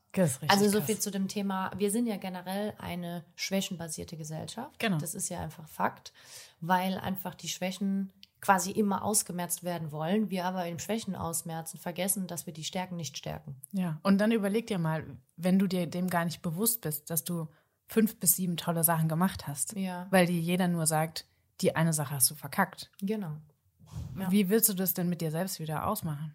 [0.48, 0.86] also so krass.
[0.86, 1.70] viel zu dem Thema.
[1.76, 4.78] Wir sind ja generell eine schwächenbasierte Gesellschaft.
[4.78, 4.98] Genau.
[4.98, 6.12] Das ist ja einfach Fakt,
[6.60, 10.30] weil einfach die Schwächen quasi immer ausgemerzt werden wollen.
[10.30, 13.56] Wir aber im Schwächen ausmerzen vergessen, dass wir die Stärken nicht stärken.
[13.72, 15.04] Ja, und dann überleg dir mal,
[15.36, 17.48] wenn du dir dem gar nicht bewusst bist, dass du
[17.86, 19.74] fünf bis sieben tolle Sachen gemacht hast.
[19.74, 20.06] Ja.
[20.10, 21.26] Weil dir jeder nur sagt,
[21.60, 22.90] die eine Sache hast du verkackt.
[23.00, 23.36] Genau.
[24.18, 24.30] Ja.
[24.30, 26.34] Wie willst du das denn mit dir selbst wieder ausmachen?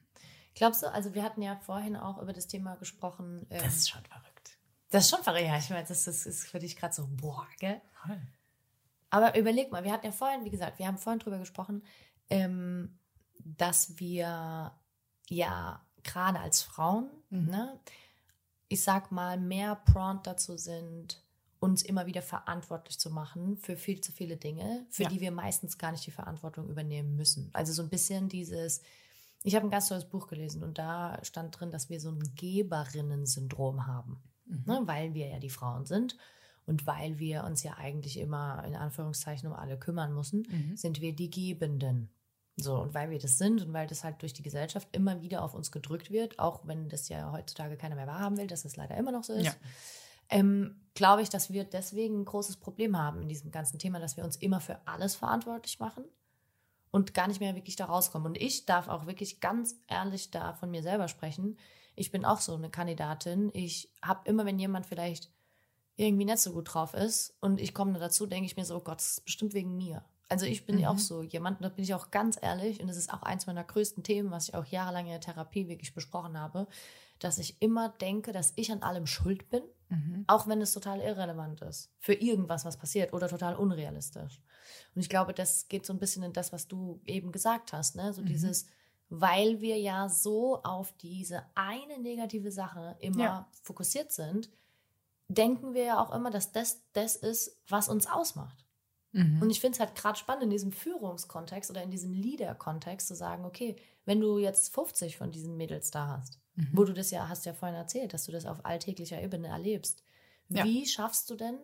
[0.55, 3.45] Glaubst du, also wir hatten ja vorhin auch über das Thema gesprochen.
[3.49, 4.57] Ähm, das ist schon verrückt.
[4.91, 5.57] Das ist schon verrückt, ja.
[5.57, 7.81] Ich meine, das, das ist für dich gerade so, boah, gell?
[9.09, 11.83] Aber überleg mal, wir hatten ja vorhin, wie gesagt, wir haben vorhin drüber gesprochen,
[12.29, 12.99] ähm,
[13.39, 14.73] dass wir
[15.29, 17.45] ja gerade als Frauen, mhm.
[17.45, 17.79] ne,
[18.67, 21.23] ich sag mal, mehr prompt dazu sind,
[21.59, 25.09] uns immer wieder verantwortlich zu machen für viel zu viele Dinge, für ja.
[25.09, 27.49] die wir meistens gar nicht die Verantwortung übernehmen müssen.
[27.53, 28.81] Also so ein bisschen dieses,
[29.43, 32.35] ich habe ein ganz tolles Buch gelesen und da stand drin, dass wir so ein
[32.35, 34.63] Geberinnen-Syndrom haben, mhm.
[34.65, 36.17] ne, weil wir ja die Frauen sind
[36.65, 40.77] und weil wir uns ja eigentlich immer in Anführungszeichen um alle kümmern müssen, mhm.
[40.77, 42.09] sind wir die Gebenden.
[42.55, 45.43] So, und weil wir das sind und weil das halt durch die Gesellschaft immer wieder
[45.43, 48.75] auf uns gedrückt wird, auch wenn das ja heutzutage keiner mehr wahrhaben will, dass es
[48.77, 49.53] leider immer noch so ist, ja.
[50.29, 54.17] ähm, glaube ich, dass wir deswegen ein großes Problem haben in diesem ganzen Thema, dass
[54.17, 56.05] wir uns immer für alles verantwortlich machen
[56.93, 58.27] und gar nicht mehr wirklich da rauskommen.
[58.27, 61.57] Und ich darf auch wirklich ganz ehrlich da von mir selber sprechen.
[61.95, 63.49] Ich bin auch so eine Kandidatin.
[63.53, 65.31] Ich habe immer, wenn jemand vielleicht
[65.95, 68.81] irgendwie nicht so gut drauf ist und ich komme dazu, denke ich mir so, oh
[68.81, 70.05] Gott, das ist bestimmt wegen mir.
[70.29, 70.85] Also ich bin mhm.
[70.85, 73.63] auch so jemand, da bin ich auch ganz ehrlich, und das ist auch eins meiner
[73.63, 76.67] größten Themen, was ich auch jahrelang in der Therapie wirklich besprochen habe,
[77.23, 80.25] dass ich immer denke, dass ich an allem schuld bin, mhm.
[80.27, 84.41] auch wenn es total irrelevant ist für irgendwas, was passiert oder total unrealistisch.
[84.95, 87.95] Und ich glaube, das geht so ein bisschen in das, was du eben gesagt hast,
[87.95, 88.13] ne?
[88.13, 88.25] So mhm.
[88.27, 88.67] dieses,
[89.09, 93.51] weil wir ja so auf diese eine negative Sache immer ja.
[93.61, 94.49] fokussiert sind,
[95.27, 98.62] denken wir ja auch immer, dass das das ist, was uns ausmacht.
[99.13, 99.41] Mhm.
[99.41, 103.15] Und ich finde es halt gerade spannend in diesem Führungskontext oder in diesem Leader-Kontext zu
[103.15, 106.69] sagen, okay, wenn du jetzt 50 von diesen Mädels da hast, mhm.
[106.73, 110.03] wo du das ja, hast ja vorhin erzählt, dass du das auf alltäglicher Ebene erlebst,
[110.49, 110.65] ja.
[110.65, 111.57] wie schaffst du denn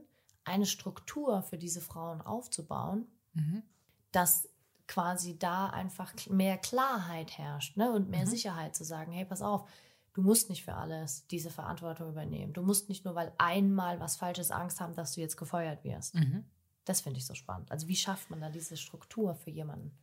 [0.46, 3.64] eine Struktur für diese Frauen aufzubauen, mhm.
[4.12, 4.48] dass
[4.88, 7.92] quasi da einfach mehr Klarheit herrscht ne?
[7.92, 8.30] und mehr mhm.
[8.30, 9.70] Sicherheit zu sagen, hey, pass auf,
[10.14, 12.54] du musst nicht für alles diese Verantwortung übernehmen.
[12.54, 16.16] Du musst nicht nur, weil einmal was Falsches Angst haben, dass du jetzt gefeuert wirst.
[16.16, 16.46] Mhm.
[16.90, 17.72] Das finde ich so spannend.
[17.72, 19.96] Also wie schafft man da diese Struktur für jemanden?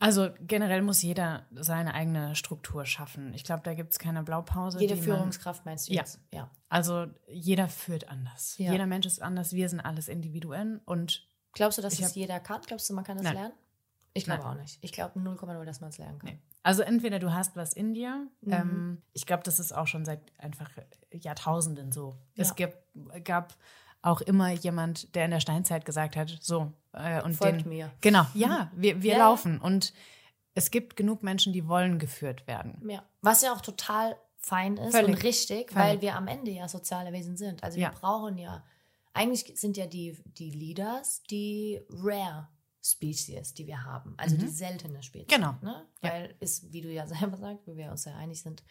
[0.00, 3.32] Also generell muss jeder seine eigene Struktur schaffen.
[3.32, 4.80] Ich glaube, da gibt es keine Blaupause.
[4.80, 6.18] Jede Führungskraft man, meinst du jetzt?
[6.32, 6.38] Ja.
[6.40, 6.50] ja.
[6.68, 8.58] Also jeder führt anders.
[8.58, 8.72] Ja.
[8.72, 9.52] Jeder Mensch ist anders.
[9.52, 12.60] Wir sind alles Individuen und Glaubst du, dass das jeder kann?
[12.66, 13.34] Glaubst du, man kann das Nein.
[13.34, 13.54] lernen?
[14.12, 14.78] Ich glaube auch nicht.
[14.80, 16.30] Ich glaube 0,0, dass man es lernen kann.
[16.30, 16.40] Nee.
[16.64, 18.26] Also entweder du hast was in dir.
[18.40, 18.52] Mhm.
[18.52, 20.72] Ähm, ich glaube, das ist auch schon seit einfach
[21.12, 22.18] Jahrtausenden so.
[22.34, 22.42] Ja.
[22.42, 22.76] Es gibt,
[23.22, 23.54] gab
[24.06, 27.90] auch immer jemand, der in der Steinzeit gesagt hat, so äh, und Folgt den, mir.
[28.00, 29.18] Genau, ja, wir, wir ja.
[29.18, 29.92] laufen und
[30.54, 32.80] es gibt genug Menschen, die wollen geführt werden.
[32.88, 35.16] Ja, was ja auch total fein ist Völlig.
[35.16, 35.74] und richtig, Völlig.
[35.74, 37.62] weil wir am Ende ja soziale Wesen sind.
[37.62, 38.64] Also wir brauchen ja,
[39.12, 42.48] eigentlich sind ja die, die Leaders die rare
[42.82, 44.14] Species, die wir haben.
[44.16, 44.40] Also mhm.
[44.40, 45.34] die seltene Spezies.
[45.34, 45.56] Genau.
[45.62, 45.84] Ne?
[46.00, 46.34] Weil ja.
[46.38, 48.62] ist, wie du ja selber sagst, wie wir uns ja einig sind,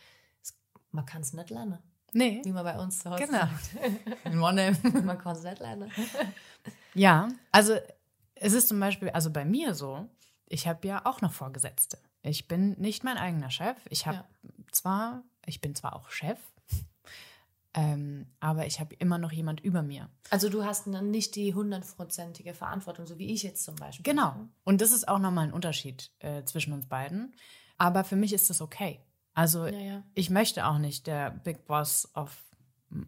[0.91, 1.79] man kann es nicht lernen.
[2.15, 2.41] Nee.
[2.45, 3.39] Wie man bei uns zu Hause genau.
[3.39, 4.33] sagt.
[5.03, 5.91] man kann es nicht lernen.
[6.93, 7.75] ja, also
[8.35, 10.07] es ist zum Beispiel, also bei mir so,
[10.47, 11.97] ich habe ja auch noch Vorgesetzte.
[12.21, 13.75] Ich bin nicht mein eigener Chef.
[13.89, 14.49] Ich habe ja.
[14.71, 16.39] zwar, ich bin zwar auch Chef,
[17.73, 20.09] ähm, aber ich habe immer noch jemand über mir.
[20.29, 24.03] Also du hast nicht die hundertprozentige Verantwortung, so wie ich jetzt zum Beispiel.
[24.03, 24.35] Genau.
[24.63, 27.35] Und das ist auch nochmal ein Unterschied äh, zwischen uns beiden.
[27.77, 29.01] Aber für mich ist das okay.
[29.35, 30.03] Also ja, ja.
[30.13, 32.35] ich möchte auch nicht der Big Boss of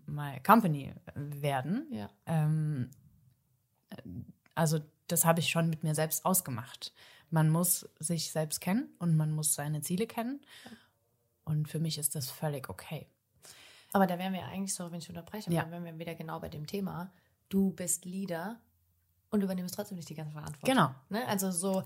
[0.06, 1.88] my company werden.
[1.90, 2.10] Ja.
[2.26, 2.92] Ähm,
[4.54, 6.94] also das habe ich schon mit mir selbst ausgemacht.
[7.30, 10.42] Man muss sich selbst kennen und man muss seine Ziele kennen.
[11.46, 13.08] Und für mich ist das völlig okay.
[13.94, 15.62] Aber da wären wir eigentlich so, wenn ich unterbreche, ja.
[15.62, 17.12] dann wären wir wieder genau bei dem Thema.
[17.48, 18.60] Du bist Leader
[19.30, 20.70] und übernimmst trotzdem nicht die ganze Verantwortung.
[20.70, 20.94] Genau.
[21.10, 21.26] Ne?
[21.28, 21.84] Also so,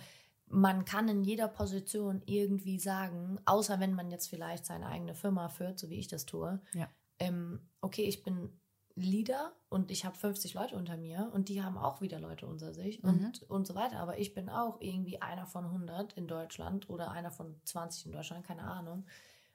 [0.52, 5.50] man kann in jeder Position irgendwie sagen, außer wenn man jetzt vielleicht seine eigene Firma
[5.50, 6.88] führt, so wie ich das tue, ja.
[7.20, 8.50] ähm, okay, ich bin
[8.96, 12.74] Leader und ich habe 50 Leute unter mir und die haben auch wieder Leute unter
[12.74, 13.10] sich mhm.
[13.10, 14.00] und, und so weiter.
[14.00, 18.12] Aber ich bin auch irgendwie einer von 100 in Deutschland oder einer von 20 in
[18.12, 19.06] Deutschland, keine Ahnung,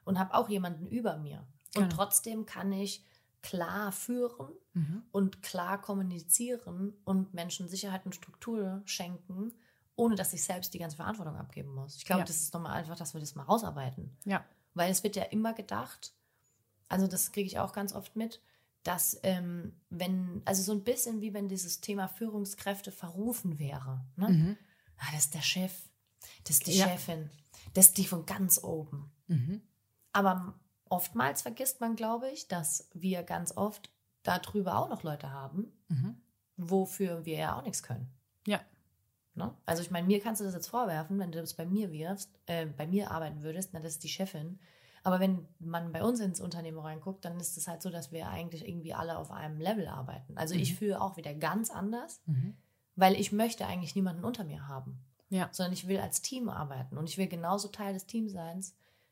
[0.05, 1.47] und habe auch jemanden über mir.
[1.75, 1.95] Und genau.
[1.95, 3.05] trotzdem kann ich
[3.43, 5.03] klar führen mhm.
[5.13, 9.53] und klar kommunizieren und Menschen Sicherheit und Struktur schenken,
[9.97, 11.97] ohne dass ich selbst die ganze Verantwortung abgeben muss.
[11.97, 12.27] Ich glaube, ja.
[12.27, 14.17] das ist nochmal einfach, dass wir das mal rausarbeiten.
[14.25, 14.45] Ja.
[14.75, 16.13] Weil es wird ja immer gedacht,
[16.89, 18.43] also das kriege ich auch ganz oft mit,
[18.83, 24.05] dass ähm, wenn, also so ein bisschen wie wenn dieses Thema Führungskräfte verrufen wäre.
[24.17, 24.29] Ne?
[24.29, 24.57] Mhm.
[24.99, 25.73] Ah, das ist der Chef,
[26.45, 26.89] das ist die ja.
[26.89, 27.31] Chefin,
[27.75, 29.11] das ist die von ganz oben.
[29.27, 29.63] Mhm.
[30.13, 30.55] Aber
[30.89, 33.91] oftmals vergisst man, glaube ich, dass wir ganz oft
[34.23, 36.21] darüber auch noch Leute haben, mhm.
[36.57, 38.09] wofür wir ja auch nichts können.
[38.47, 38.61] Ja.
[39.37, 39.55] Ne?
[39.67, 42.31] Also ich meine, mir kannst du das jetzt vorwerfen, wenn du das bei mir wirfst,
[42.47, 44.59] äh, bei mir arbeiten würdest, na, das ist die Chefin.
[45.03, 48.29] Aber wenn man bei uns ins Unternehmen reinguckt, dann ist es halt so, dass wir
[48.29, 50.37] eigentlich irgendwie alle auf einem Level arbeiten.
[50.37, 50.63] Also mhm.
[50.63, 52.57] ich fühle auch wieder ganz anders, mhm.
[52.97, 55.05] weil ich möchte eigentlich niemanden unter mir haben.
[55.29, 55.49] Ja.
[55.53, 58.65] Sondern ich will als Team arbeiten und ich will genauso Teil des Teams sein,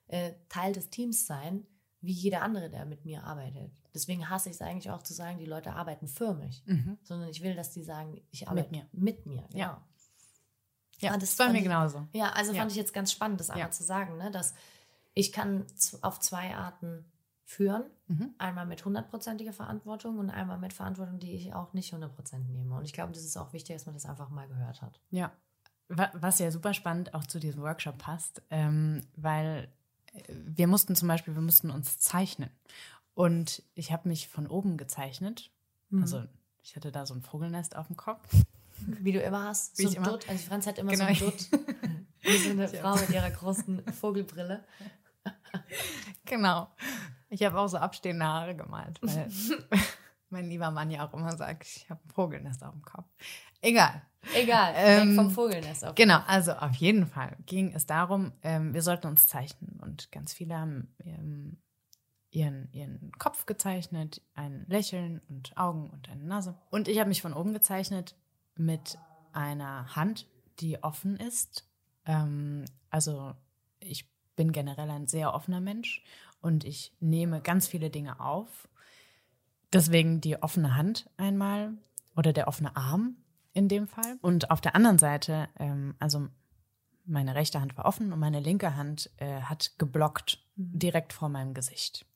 [0.08, 1.66] äh, Teil des Teams sein,
[2.00, 3.70] wie jeder andere, der mit mir arbeitet.
[3.94, 6.98] Deswegen hasse ich es eigentlich auch zu sagen, die Leute arbeiten für mich, mhm.
[7.04, 8.88] sondern ich will, dass die sagen, ich arbeite mit mir.
[8.92, 9.58] Mit mir genau.
[9.58, 9.86] Ja.
[11.00, 12.06] Ja, ah, das war mir genauso.
[12.12, 12.60] Ja, also ja.
[12.60, 13.70] fand ich jetzt ganz spannend, das einmal ja.
[13.70, 14.54] zu sagen, ne, dass
[15.14, 15.66] ich kann
[16.02, 17.04] auf zwei Arten
[17.44, 17.84] führen.
[18.06, 18.34] Mhm.
[18.38, 22.76] Einmal mit hundertprozentiger Verantwortung und einmal mit Verantwortung, die ich auch nicht hundertprozentig nehme.
[22.76, 25.00] Und ich glaube, das ist auch wichtig, dass man das einfach mal gehört hat.
[25.10, 25.30] Ja,
[25.88, 29.68] was ja super spannend auch zu diesem Workshop passt, ähm, weil
[30.28, 32.50] wir mussten zum Beispiel, wir mussten uns zeichnen.
[33.14, 35.50] Und ich habe mich von oben gezeichnet.
[35.90, 36.02] Mhm.
[36.02, 36.24] Also
[36.62, 38.28] ich hatte da so ein Vogelnest auf dem Kopf.
[38.86, 39.78] Wie du immer hast.
[39.78, 40.28] Wie so ein Dutt.
[40.28, 41.12] Also Franz hat immer genau.
[41.14, 41.48] so ein Dutt.
[42.22, 44.64] Wie so eine Frau mit ihrer großen Vogelbrille.
[46.24, 46.68] Genau.
[47.28, 49.28] Ich habe auch so abstehende Haare gemalt, weil
[50.30, 53.06] mein lieber Mann ja auch immer sagt, ich habe ein Vogelnest auf dem Kopf.
[53.60, 54.02] Egal.
[54.34, 55.84] Egal, ähm, vom Vogelnest.
[55.84, 59.78] Auf genau, also auf jeden Fall ging es darum, ähm, wir sollten uns zeichnen.
[59.82, 61.58] Und ganz viele haben ähm,
[62.30, 66.56] ihren, ihren Kopf gezeichnet, ein Lächeln und Augen und eine Nase.
[66.70, 68.16] Und ich habe mich von oben gezeichnet
[68.56, 68.98] mit
[69.32, 70.26] einer Hand,
[70.60, 71.68] die offen ist.
[72.06, 73.34] Ähm, also
[73.80, 76.02] ich bin generell ein sehr offener Mensch
[76.40, 78.68] und ich nehme ganz viele Dinge auf.
[79.72, 81.72] Deswegen die offene Hand einmal
[82.16, 83.16] oder der offene Arm
[83.52, 84.18] in dem Fall.
[84.20, 86.28] Und auf der anderen Seite, ähm, also
[87.06, 90.78] meine rechte Hand war offen und meine linke Hand äh, hat geblockt mhm.
[90.78, 92.06] direkt vor meinem Gesicht.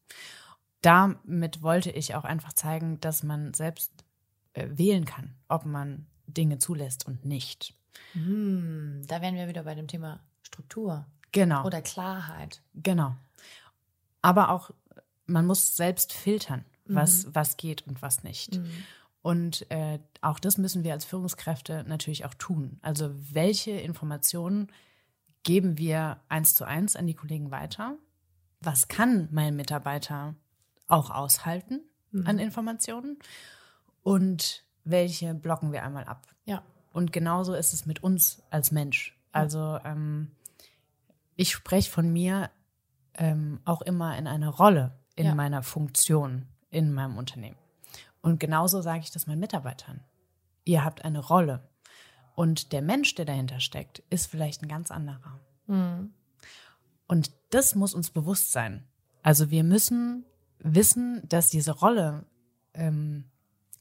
[0.83, 4.05] Damit wollte ich auch einfach zeigen, dass man selbst
[4.53, 7.75] äh, wählen kann, ob man Dinge zulässt und nicht.
[8.15, 11.07] Mhm, da wären wir wieder bei dem Thema Struktur.
[11.33, 11.65] Genau.
[11.65, 12.63] Oder Klarheit.
[12.75, 13.17] Genau.
[14.23, 14.71] Aber auch,
[15.27, 17.35] man muss selbst filtern, was, mhm.
[17.35, 18.57] was geht und was nicht.
[18.57, 18.71] Mhm.
[19.23, 22.79] Und äh, auch das müssen wir als Führungskräfte natürlich auch tun.
[22.83, 24.69] Also welche Informationen
[25.43, 27.97] geben wir eins zu eins an die Kollegen weiter?
[28.61, 30.35] Was kann mein Mitarbeiter
[30.87, 32.27] auch aushalten mhm.
[32.27, 33.19] an Informationen?
[34.03, 36.27] Und welche blocken wir einmal ab?
[36.45, 36.63] Ja.
[36.93, 39.17] Und genauso ist es mit uns als Mensch.
[39.33, 40.33] Also ähm,
[41.37, 42.51] ich spreche von mir
[43.15, 45.35] ähm, auch immer in einer Rolle in ja.
[45.35, 47.57] meiner Funktion in meinem Unternehmen.
[48.21, 50.01] Und genauso sage ich das meinen Mitarbeitern.
[50.65, 51.69] Ihr habt eine Rolle.
[52.35, 55.41] Und der Mensch, der dahinter steckt, ist vielleicht ein ganz anderer.
[55.67, 56.13] Mhm.
[57.07, 58.85] Und das muss uns bewusst sein.
[59.23, 60.25] Also wir müssen
[60.59, 62.27] wissen, dass diese Rolle
[62.75, 63.25] ähm,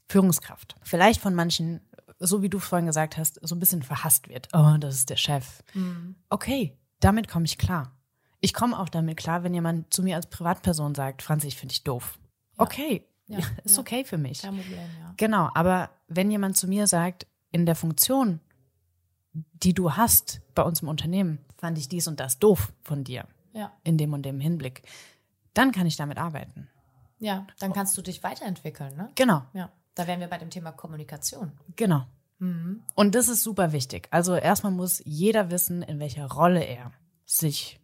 [0.08, 1.80] Führungskraft vielleicht von manchen,
[2.18, 4.48] so wie du vorhin gesagt hast, so ein bisschen verhasst wird.
[4.52, 5.62] Oh, das ist der Chef.
[5.74, 6.16] Mhm.
[6.30, 7.92] Okay, damit komme ich klar.
[8.40, 11.72] Ich komme auch damit klar, wenn jemand zu mir als Privatperson sagt, Franzi, ich finde
[11.72, 12.18] dich doof.
[12.56, 12.64] Ja.
[12.64, 13.80] Okay, ja, ist ja.
[13.80, 14.42] okay für mich.
[14.42, 15.14] Kein Problem, ja.
[15.16, 18.40] Genau, aber wenn jemand zu mir sagt, in der Funktion,
[19.32, 23.26] die du hast bei uns im Unternehmen, fand ich dies und das doof von dir.
[23.52, 23.72] Ja.
[23.84, 24.82] In dem und dem Hinblick.
[25.54, 26.68] Dann kann ich damit arbeiten.
[27.18, 29.10] Ja, dann kannst du dich weiterentwickeln, ne?
[29.16, 29.42] Genau.
[29.52, 29.72] Ja.
[29.98, 31.52] Da wären wir bei dem Thema Kommunikation.
[31.76, 32.06] Genau.
[32.38, 32.82] Mhm.
[32.94, 34.08] Und das ist super wichtig.
[34.10, 36.92] Also erstmal muss jeder wissen, in welcher Rolle er
[37.26, 37.80] sich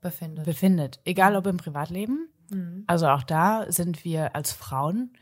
[0.00, 0.44] befindet.
[0.44, 1.00] befindet.
[1.04, 2.84] Egal ob im Privatleben Mhm.
[2.86, 5.12] Also auch da sind wir als Frauen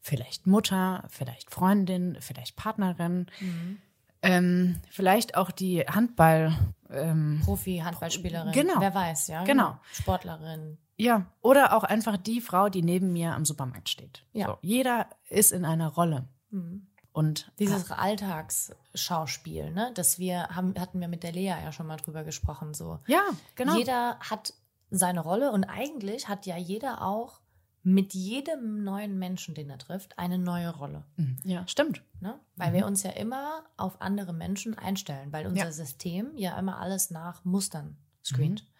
[0.00, 3.78] vielleicht Mutter, vielleicht Freundin, vielleicht Partnerin, mhm.
[4.22, 6.56] ähm, vielleicht auch die Handball.
[6.90, 8.52] Ähm, Profi-Handballspielerin.
[8.52, 8.80] Genau.
[8.80, 9.44] Wer weiß, ja.
[9.44, 9.78] Genau.
[9.92, 10.78] Sportlerin.
[10.96, 11.26] Ja.
[11.40, 14.24] Oder auch einfach die Frau, die neben mir am Supermarkt steht.
[14.32, 14.46] Ja.
[14.46, 16.28] So, jeder ist in einer Rolle.
[16.50, 16.86] Mhm.
[17.12, 21.98] Und dieses Alltagsschauspiel, ne, das wir haben, hatten wir mit der Lea ja schon mal
[21.98, 23.00] drüber gesprochen, so.
[23.06, 23.22] Ja,
[23.54, 23.76] genau.
[23.76, 24.54] Jeder hat
[24.90, 27.40] seine Rolle und eigentlich hat ja jeder auch
[27.82, 31.04] mit jedem neuen Menschen, den er trifft, eine neue Rolle.
[31.16, 31.38] Mhm.
[31.44, 32.02] Ja, stimmt.
[32.20, 32.38] Ne?
[32.56, 32.74] Weil mhm.
[32.74, 35.72] wir uns ja immer auf andere Menschen einstellen, weil unser ja.
[35.72, 38.62] System ja immer alles nach Mustern screent.
[38.62, 38.71] Mhm.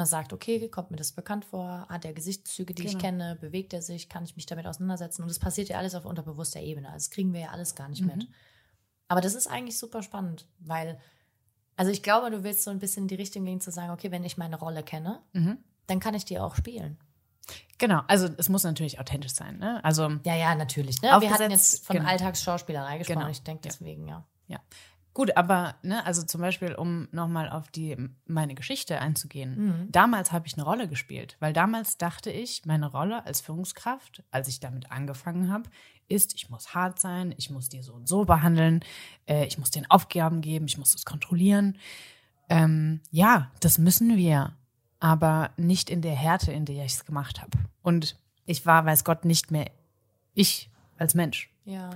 [0.00, 2.96] Dann sagt, okay, kommt mir das bekannt vor, hat er Gesichtszüge, die genau.
[2.96, 5.20] ich kenne, bewegt er sich, kann ich mich damit auseinandersetzen.
[5.20, 6.88] Und das passiert ja alles auf unterbewusster Ebene.
[6.88, 8.16] Also das kriegen wir ja alles gar nicht mit.
[8.16, 8.28] Mhm.
[9.08, 10.98] Aber das ist eigentlich super spannend, weil
[11.76, 14.10] also ich glaube, du willst so ein bisschen in die Richtung gehen zu sagen, okay,
[14.10, 15.58] wenn ich meine Rolle kenne, mhm.
[15.86, 16.98] dann kann ich die auch spielen.
[17.76, 19.58] Genau, also es muss natürlich authentisch sein.
[19.58, 19.84] Ne?
[19.84, 21.02] Also ja, ja, natürlich.
[21.02, 21.08] Ne?
[21.20, 22.08] Wir hatten jetzt von genau.
[22.08, 23.18] Alltagsschauspielerei gesprochen.
[23.18, 23.30] Genau.
[23.30, 24.26] Ich denke deswegen, ja.
[24.46, 24.60] Ja.
[25.12, 27.96] Gut, aber ne, also zum Beispiel, um nochmal auf die
[28.26, 29.66] meine Geschichte einzugehen.
[29.66, 29.92] Mhm.
[29.92, 34.46] Damals habe ich eine Rolle gespielt, weil damals dachte ich, meine Rolle als Führungskraft, als
[34.46, 35.68] ich damit angefangen habe,
[36.08, 38.84] ist, ich muss hart sein, ich muss die so und so behandeln,
[39.26, 41.76] äh, ich muss den Aufgaben geben, ich muss das kontrollieren.
[42.48, 44.54] Ähm, ja, das müssen wir,
[45.00, 47.58] aber nicht in der Härte, in der ich es gemacht habe.
[47.82, 49.70] Und ich war, weiß Gott, nicht mehr
[50.34, 51.50] ich als Mensch.
[51.64, 51.90] Ja.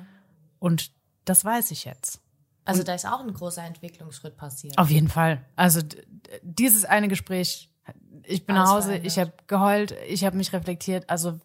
[0.59, 0.91] Und
[1.25, 2.24] das weiß ich jetzt.
[2.65, 4.79] Also da ist auch ein großer Entwicklungsschritt passiert.
[4.79, 5.45] Auf jeden Fall.
[5.55, 5.81] Also
[6.43, 7.71] dieses eine Gespräch,
[8.25, 11.39] ich bin Alles nach Hause, ich habe geheult, ich habe mich reflektiert, also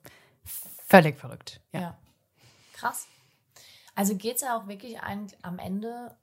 [0.43, 1.62] völlig verrückt.
[1.73, 1.82] Ja.
[1.82, 1.97] ja.
[2.73, 3.08] Krass.
[3.95, 6.15] Also geht es ja auch wirklich ein, am Ende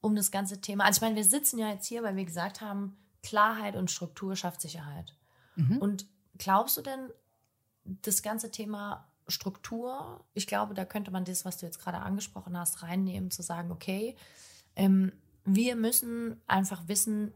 [0.00, 0.84] um das ganze Thema.
[0.84, 4.34] Also ich meine, wir sitzen ja jetzt hier, weil wir gesagt haben, Klarheit und Struktur
[4.34, 5.14] schafft Sicherheit.
[5.54, 5.78] Mhm.
[5.78, 6.06] Und
[6.38, 7.10] glaubst du denn,
[7.84, 12.56] das ganze Thema Struktur, ich glaube, da könnte man das, was du jetzt gerade angesprochen
[12.56, 14.16] hast, reinnehmen, zu sagen, okay,
[14.76, 15.12] ähm,
[15.44, 17.32] wir müssen einfach wissen,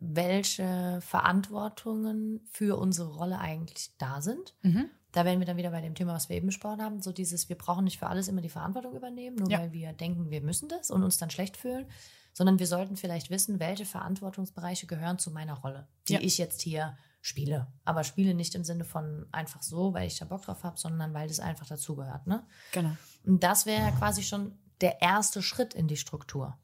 [0.00, 4.54] welche Verantwortungen für unsere Rolle eigentlich da sind.
[4.62, 7.12] Mhm da wären wir dann wieder bei dem Thema, was wir eben besprochen haben, so
[7.12, 9.60] dieses, wir brauchen nicht für alles immer die Verantwortung übernehmen, nur ja.
[9.60, 11.86] weil wir denken, wir müssen das und uns dann schlecht fühlen,
[12.32, 16.20] sondern wir sollten vielleicht wissen, welche Verantwortungsbereiche gehören zu meiner Rolle, die ja.
[16.20, 17.68] ich jetzt hier spiele.
[17.84, 21.14] Aber spiele nicht im Sinne von einfach so, weil ich da Bock drauf habe, sondern
[21.14, 22.26] weil das einfach dazugehört.
[22.26, 22.44] Ne?
[22.72, 22.90] Genau.
[23.24, 26.58] Und das wäre quasi schon der erste Schritt in die Struktur.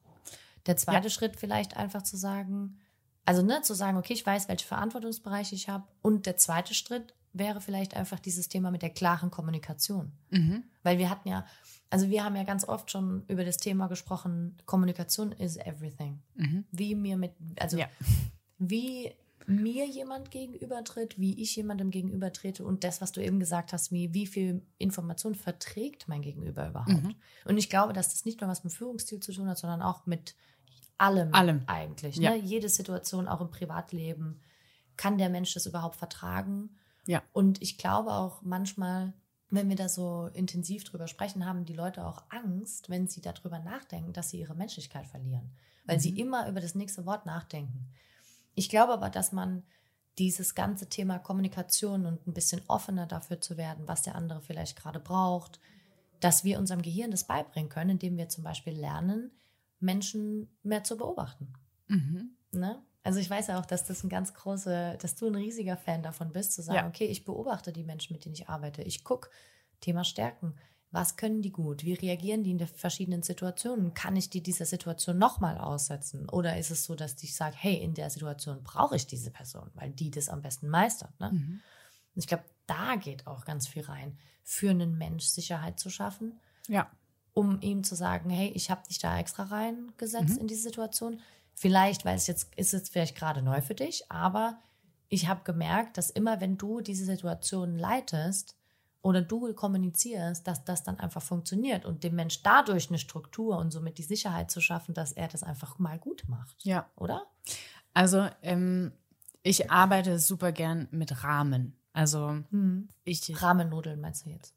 [0.66, 1.10] Der zweite ja.
[1.10, 2.80] Schritt vielleicht einfach zu sagen,
[3.24, 5.86] also ne, zu sagen, okay, ich weiß, welche Verantwortungsbereiche ich habe.
[6.02, 10.12] Und der zweite Schritt wäre vielleicht einfach dieses Thema mit der klaren Kommunikation.
[10.30, 10.64] Mhm.
[10.82, 11.46] Weil wir hatten ja,
[11.88, 16.20] also wir haben ja ganz oft schon über das Thema gesprochen, Kommunikation is everything.
[16.34, 16.64] Mhm.
[16.72, 17.86] Wie mir mit, also ja.
[18.58, 19.14] wie
[19.46, 24.12] mir jemand gegenübertritt, wie ich jemandem gegenübertrete und das, was du eben gesagt hast, wie,
[24.12, 27.02] wie viel Information verträgt mein Gegenüber überhaupt.
[27.02, 27.14] Mhm.
[27.44, 30.06] Und ich glaube, dass das nicht nur was mit Führungsstil zu tun hat, sondern auch
[30.06, 30.34] mit
[30.98, 31.62] allem, allem.
[31.66, 32.16] eigentlich.
[32.16, 32.30] Ja.
[32.30, 32.36] Ne?
[32.38, 34.40] Jede Situation, auch im Privatleben,
[34.96, 36.76] kann der Mensch das überhaupt vertragen?
[37.06, 37.22] Ja.
[37.32, 39.14] Und ich glaube auch manchmal,
[39.50, 43.60] wenn wir da so intensiv drüber sprechen, haben die Leute auch Angst, wenn sie darüber
[43.60, 45.52] nachdenken, dass sie ihre Menschlichkeit verlieren,
[45.86, 46.00] weil mhm.
[46.00, 47.88] sie immer über das nächste Wort nachdenken.
[48.58, 49.62] Ich glaube aber, dass man
[50.18, 54.76] dieses ganze Thema Kommunikation und ein bisschen offener dafür zu werden, was der andere vielleicht
[54.76, 55.60] gerade braucht,
[56.18, 59.30] dass wir unserem Gehirn das beibringen können, indem wir zum Beispiel lernen,
[59.78, 61.52] Menschen mehr zu beobachten.
[61.86, 62.32] Mhm.
[62.50, 62.82] Ne?
[63.04, 66.02] Also ich weiß ja auch, dass das ein ganz große, dass du ein riesiger Fan
[66.02, 66.88] davon bist, zu sagen, ja.
[66.88, 68.82] okay, ich beobachte die Menschen, mit denen ich arbeite.
[68.82, 69.30] Ich gucke,
[69.80, 70.56] Thema Stärken.
[70.90, 71.84] Was können die gut?
[71.84, 73.92] Wie reagieren die in den verschiedenen Situationen?
[73.92, 76.28] Kann ich die dieser Situation nochmal aussetzen?
[76.30, 79.70] Oder ist es so, dass ich sage, hey, in der Situation brauche ich diese Person,
[79.74, 81.18] weil die das am besten meistert?
[81.20, 81.30] Ne?
[81.32, 81.60] Mhm.
[82.14, 86.40] Und ich glaube, da geht auch ganz viel rein, für einen Mensch Sicherheit zu schaffen.
[86.68, 86.90] Ja.
[87.34, 90.38] Um ihm zu sagen, hey, ich habe dich da extra reingesetzt mhm.
[90.38, 91.20] in diese Situation.
[91.54, 94.58] Vielleicht, weil es jetzt ist es vielleicht gerade neu für dich, aber
[95.08, 98.57] ich habe gemerkt, dass immer, wenn du diese Situation leitest,
[99.02, 103.70] oder du kommunizierst, dass das dann einfach funktioniert und dem Mensch dadurch eine Struktur und
[103.70, 106.56] somit die Sicherheit zu schaffen, dass er das einfach mal gut macht.
[106.64, 106.86] Ja.
[106.96, 107.26] Oder?
[107.94, 108.92] Also ähm,
[109.42, 111.76] ich arbeite super gern mit Rahmen.
[111.92, 112.88] Also hm.
[113.04, 113.42] ich.
[113.42, 114.54] Rahmennudeln meinst du jetzt?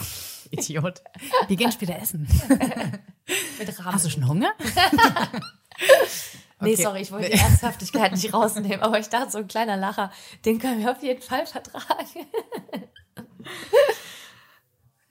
[0.50, 1.02] Idiot.
[1.48, 2.26] Wir gehen später essen.
[3.58, 3.94] mit Rahmen.
[3.94, 4.52] Hast du schon Hunger?
[6.60, 6.82] Nee, okay.
[6.82, 10.12] sorry, ich wollte die Ernsthaftigkeit nicht rausnehmen, aber ich dachte, so ein kleiner Lacher,
[10.44, 12.26] den können wir auf jeden Fall vertragen.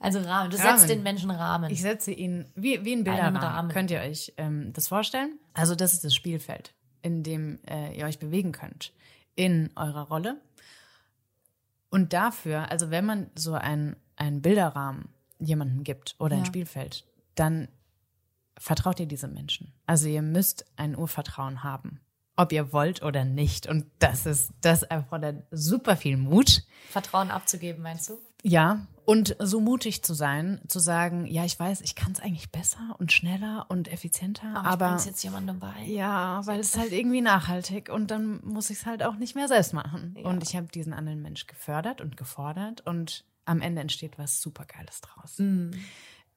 [0.02, 0.50] Also Rahmen.
[0.50, 0.78] Du Rahmen.
[0.78, 1.70] setzt den Menschen Rahmen.
[1.70, 3.70] Ich setze ihn wie, wie ein Bilderrahmen.
[3.70, 5.38] Könnt ihr euch ähm, das vorstellen?
[5.54, 8.92] Also das ist das Spielfeld, in dem äh, ihr euch bewegen könnt
[9.36, 10.40] in eurer Rolle.
[11.88, 16.42] Und dafür, also wenn man so einen, einen Bilderrahmen jemandem gibt oder ja.
[16.42, 17.68] ein Spielfeld, dann
[18.58, 19.72] vertraut ihr diese Menschen.
[19.86, 22.00] Also ihr müsst ein Urvertrauen haben
[22.36, 23.66] ob ihr wollt oder nicht.
[23.66, 26.64] Und das ist, das erfordert super viel Mut.
[26.90, 28.18] Vertrauen abzugeben, meinst du?
[28.42, 32.50] Ja, und so mutig zu sein, zu sagen, ja, ich weiß, ich kann es eigentlich
[32.50, 35.74] besser und schneller und effizienter, aber, aber jetzt jemandem bei.
[35.86, 39.34] Ja, weil es ist halt irgendwie nachhaltig und dann muss ich es halt auch nicht
[39.34, 40.16] mehr selbst machen.
[40.18, 40.28] Ja.
[40.28, 45.00] Und ich habe diesen anderen Mensch gefördert und gefordert und am Ende entsteht was supergeiles
[45.00, 45.38] draus.
[45.38, 45.72] Mhm.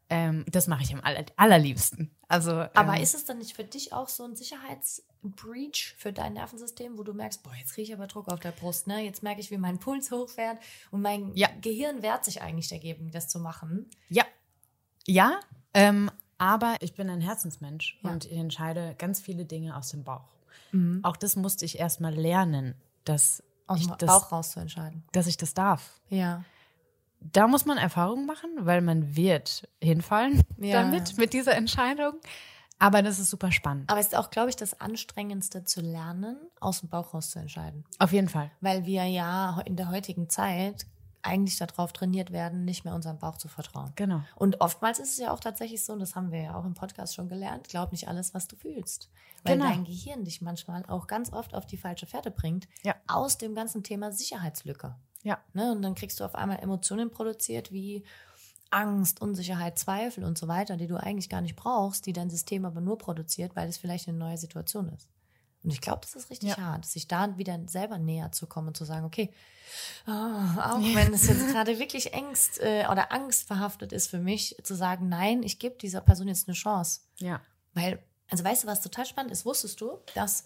[0.10, 2.12] Ähm, das mache ich am aller, allerliebsten.
[2.28, 6.34] Also, Aber ähm, ist es dann nicht für dich auch so ein Sicherheitsbreach für dein
[6.34, 9.02] Nervensystem, wo du merkst, boah, jetzt kriege ich aber Druck auf der Brust, ne?
[9.02, 10.60] Jetzt merke ich, wie mein Puls hochfährt
[10.92, 11.50] und mein ja.
[11.62, 13.90] Gehirn wehrt sich eigentlich dagegen, das zu machen.
[14.10, 14.26] Ja.
[15.08, 15.40] Ja,
[15.74, 18.12] ähm, aber ich bin ein Herzensmensch ja.
[18.12, 20.36] und ich entscheide ganz viele Dinge aus dem Bauch.
[20.72, 21.00] Mhm.
[21.04, 25.04] Auch das musste ich erstmal lernen, dass aus dem Bauch raus zu entscheiden.
[25.12, 26.00] Dass ich das darf.
[26.10, 26.44] Ja
[27.32, 30.82] da muss man Erfahrungen machen, weil man wird hinfallen ja.
[30.82, 32.14] damit, mit dieser Entscheidung.
[32.78, 33.90] Aber das ist super spannend.
[33.90, 37.40] Aber es ist auch, glaube ich, das Anstrengendste zu lernen, aus dem Bauch raus zu
[37.40, 37.86] entscheiden.
[38.00, 38.52] Auf jeden Fall.
[38.60, 40.86] Weil wir ja in der heutigen Zeit
[41.22, 43.92] eigentlich darauf trainiert werden, nicht mehr unserem Bauch zu vertrauen.
[43.96, 44.22] Genau.
[44.36, 46.76] Und oftmals ist es ja auch tatsächlich so, und das haben wir ja auch im
[46.76, 49.10] Podcast schon gelernt, glaub nicht alles, was du fühlst.
[49.44, 49.70] Weil genau.
[49.70, 52.96] dein Gehirn dich manchmal auch ganz oft auf die falsche Fährte bringt, ja.
[53.08, 54.96] aus dem ganzen Thema Sicherheitslücke.
[55.26, 55.40] Ja.
[55.54, 55.72] Ne?
[55.72, 58.06] Und dann kriegst du auf einmal Emotionen produziert wie
[58.70, 62.64] Angst, Unsicherheit, Zweifel und so weiter, die du eigentlich gar nicht brauchst, die dein System
[62.64, 65.10] aber nur produziert, weil es vielleicht eine neue Situation ist.
[65.64, 66.58] Und ich glaube, das ist richtig ja.
[66.58, 69.34] hart, sich da wieder selber näher zu kommen und zu sagen, okay,
[70.06, 74.56] oh, auch wenn es jetzt gerade wirklich Angst äh, oder Angst verhaftet ist für mich,
[74.62, 77.02] zu sagen, nein, ich gebe dieser Person jetzt eine Chance.
[77.18, 77.42] Ja.
[77.74, 79.44] Weil, also weißt du, was total spannend ist?
[79.44, 80.44] Wusstest du, dass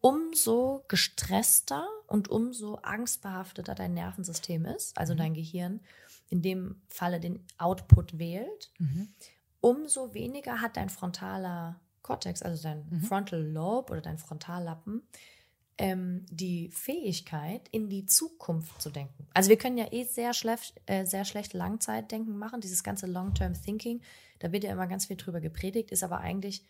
[0.00, 5.18] umso gestresster und umso angstbehafteter dein Nervensystem ist, also mhm.
[5.18, 5.80] dein Gehirn,
[6.28, 9.08] in dem Falle den Output wählt, mhm.
[9.62, 13.00] umso weniger hat dein frontaler Cortex, also dein mhm.
[13.00, 15.02] Frontal Lobe oder dein Frontallappen,
[15.78, 19.26] ähm, die Fähigkeit, in die Zukunft zu denken.
[19.32, 23.54] Also wir können ja eh sehr schlecht, äh, sehr schlecht Langzeitdenken machen, dieses ganze Long-Term
[23.54, 24.02] Thinking,
[24.38, 26.62] da wird ja immer ganz viel drüber gepredigt, ist aber eigentlich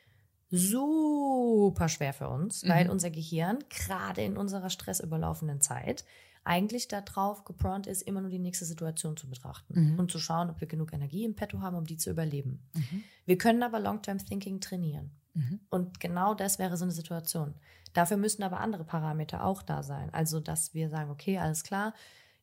[0.53, 2.69] super schwer für uns, mhm.
[2.69, 6.05] weil unser Gehirn gerade in unserer stressüberlaufenden Zeit
[6.44, 9.98] eigentlich darauf gepront ist, immer nur die nächste Situation zu betrachten mhm.
[9.98, 12.69] und zu schauen, ob wir genug Energie im Petto haben, um die zu überleben.
[12.75, 13.05] Mhm.
[13.25, 15.13] Wir können aber Long-Term Thinking trainieren.
[15.35, 15.61] Mhm.
[15.71, 17.55] Und genau das wäre so eine Situation.
[17.94, 20.13] Dafür müssen aber andere Parameter auch da sein.
[20.13, 21.94] Also, dass wir sagen, okay, alles klar,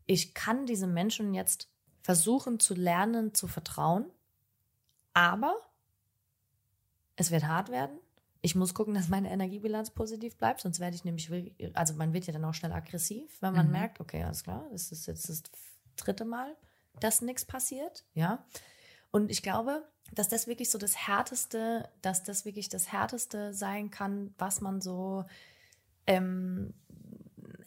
[0.05, 1.70] ich kann diesem Menschen jetzt
[2.01, 4.05] versuchen zu lernen, zu vertrauen,
[5.14, 5.55] aber
[7.20, 7.99] es wird hart werden.
[8.41, 11.30] Ich muss gucken, dass meine Energiebilanz positiv bleibt, sonst werde ich nämlich,
[11.74, 13.74] also man wird ja dann auch schnell aggressiv, wenn man mhm.
[13.74, 15.43] merkt, okay, alles klar, das ist jetzt das
[15.97, 16.55] dritte Mal,
[17.01, 18.45] dass nichts passiert, ja.
[19.11, 23.91] Und ich glaube, dass das wirklich so das Härteste, dass das wirklich das Härteste sein
[23.91, 25.26] kann, was man so
[26.07, 26.74] ähm,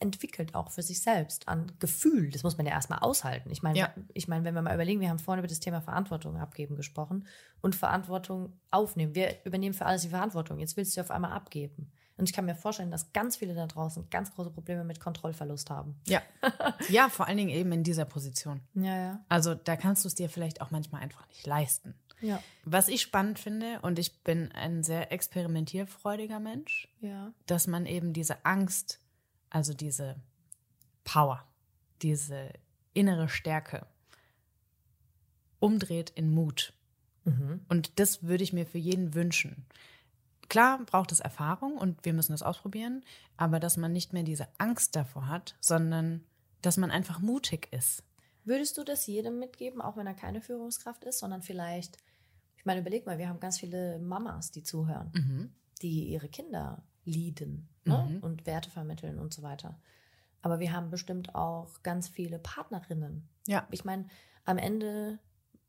[0.03, 2.31] entwickelt, auch für sich selbst, an Gefühl.
[2.31, 3.51] Das muss man ja erstmal aushalten.
[3.51, 3.95] Ich meine, ja.
[4.13, 7.27] ich meine, wenn wir mal überlegen, wir haben vorhin über das Thema Verantwortung abgeben gesprochen
[7.63, 9.15] und Verantwortung aufnehmen.
[9.15, 10.59] Wir übernehmen für alles die Verantwortung.
[10.59, 11.93] Jetzt willst du auf einmal abgeben.
[12.19, 15.71] Und ich kann mir vorstellen, dass ganz viele da draußen ganz große Probleme mit Kontrollverlust
[15.71, 16.01] haben.
[16.07, 16.21] Ja.
[16.89, 18.61] ja, vor allen Dingen eben in dieser Position.
[18.75, 19.25] Ja, ja.
[19.29, 21.95] Also da kannst du es dir vielleicht auch manchmal einfach nicht leisten.
[22.21, 22.41] Ja.
[22.65, 27.33] Was ich spannend finde, und ich bin ein sehr experimentierfreudiger Mensch, ja.
[27.47, 29.01] dass man eben diese Angst
[29.53, 30.17] also diese
[31.05, 31.47] Power,
[32.01, 32.51] diese
[32.95, 33.87] innere Stärke,
[35.61, 36.73] umdreht in Mut.
[37.25, 37.61] Mhm.
[37.69, 39.67] Und das würde ich mir für jeden wünschen.
[40.49, 43.05] Klar braucht es Erfahrung und wir müssen das ausprobieren,
[43.37, 46.25] aber dass man nicht mehr diese Angst davor hat, sondern
[46.63, 48.03] dass man einfach mutig ist.
[48.45, 51.99] Würdest du das jedem mitgeben, auch wenn er keine Führungskraft ist, sondern vielleicht,
[52.57, 55.53] ich meine, überleg mal, wir haben ganz viele Mamas, die zuhören, mhm.
[55.81, 58.09] die ihre Kinder leaden ne?
[58.09, 58.19] mhm.
[58.21, 59.79] und Werte vermitteln und so weiter.
[60.43, 63.29] Aber wir haben bestimmt auch ganz viele Partnerinnen.
[63.47, 63.67] Ja.
[63.71, 64.07] Ich meine,
[64.45, 65.19] am Ende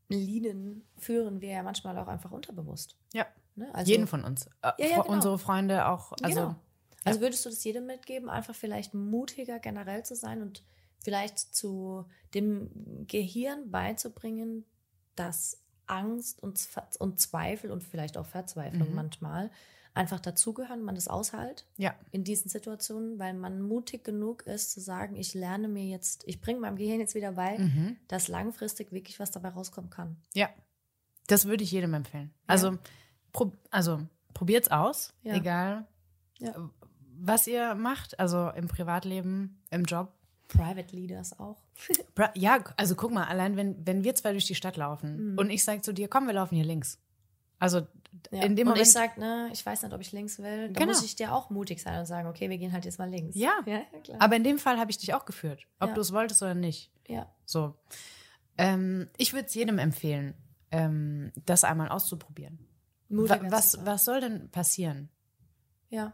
[0.10, 2.98] leaden, führen wir ja manchmal auch einfach unterbewusst.
[3.14, 3.26] Ja.
[3.56, 3.74] Ne?
[3.74, 4.48] Also, Jeden von uns.
[4.62, 5.14] Äh, ja, ja, genau.
[5.14, 6.14] Unsere Freunde auch.
[6.22, 6.56] Also, genau.
[7.04, 10.64] also würdest du das jedem mitgeben, einfach vielleicht mutiger generell zu sein und
[11.00, 14.66] vielleicht zu dem Gehirn beizubringen,
[15.16, 16.68] dass Angst und,
[17.00, 18.96] und Zweifel und vielleicht auch Verzweiflung mhm.
[18.96, 19.52] manchmal
[19.94, 21.94] einfach dazugehören, man das aushält ja.
[22.12, 26.42] in diesen Situationen, weil man mutig genug ist zu sagen, ich lerne mir jetzt, ich
[26.42, 27.98] bringe meinem Gehirn jetzt wieder bei, mhm.
[28.08, 30.18] dass langfristig wirklich was dabei rauskommen kann.
[30.34, 30.50] Ja,
[31.28, 32.34] das würde ich jedem empfehlen.
[32.48, 32.80] Also, ja.
[33.32, 34.02] prob also
[34.34, 35.36] probiert's aus, ja.
[35.36, 35.86] egal
[36.40, 36.56] ja.
[37.20, 40.12] was ihr macht, also im Privatleben, im Job.
[40.48, 41.62] Private Leaders auch.
[42.34, 45.38] ja, also guck mal, allein wenn, wenn wir zwei durch die Stadt laufen mhm.
[45.38, 47.00] und ich sage zu dir, komm, wir laufen hier links.
[47.60, 47.88] Also
[48.32, 48.44] ja.
[48.44, 48.88] in dem und Moment.
[48.88, 50.68] ich sage, ne, ich weiß nicht, ob ich links will.
[50.68, 50.88] Dann genau.
[50.88, 53.36] muss ich dir auch mutig sein und sagen, okay, wir gehen halt jetzt mal links.
[53.36, 53.54] Ja.
[53.66, 53.82] ja
[54.20, 55.96] Aber in dem Fall habe ich dich auch geführt, ob ja.
[55.96, 56.92] du es wolltest oder nicht.
[57.08, 57.32] Ja.
[57.46, 57.76] So.
[58.58, 60.36] Ähm, ich würde es jedem empfehlen,
[60.72, 62.60] ähm, das einmal auszuprobieren.
[63.10, 65.10] Mutiger was, was soll denn passieren?
[65.90, 66.14] Ja.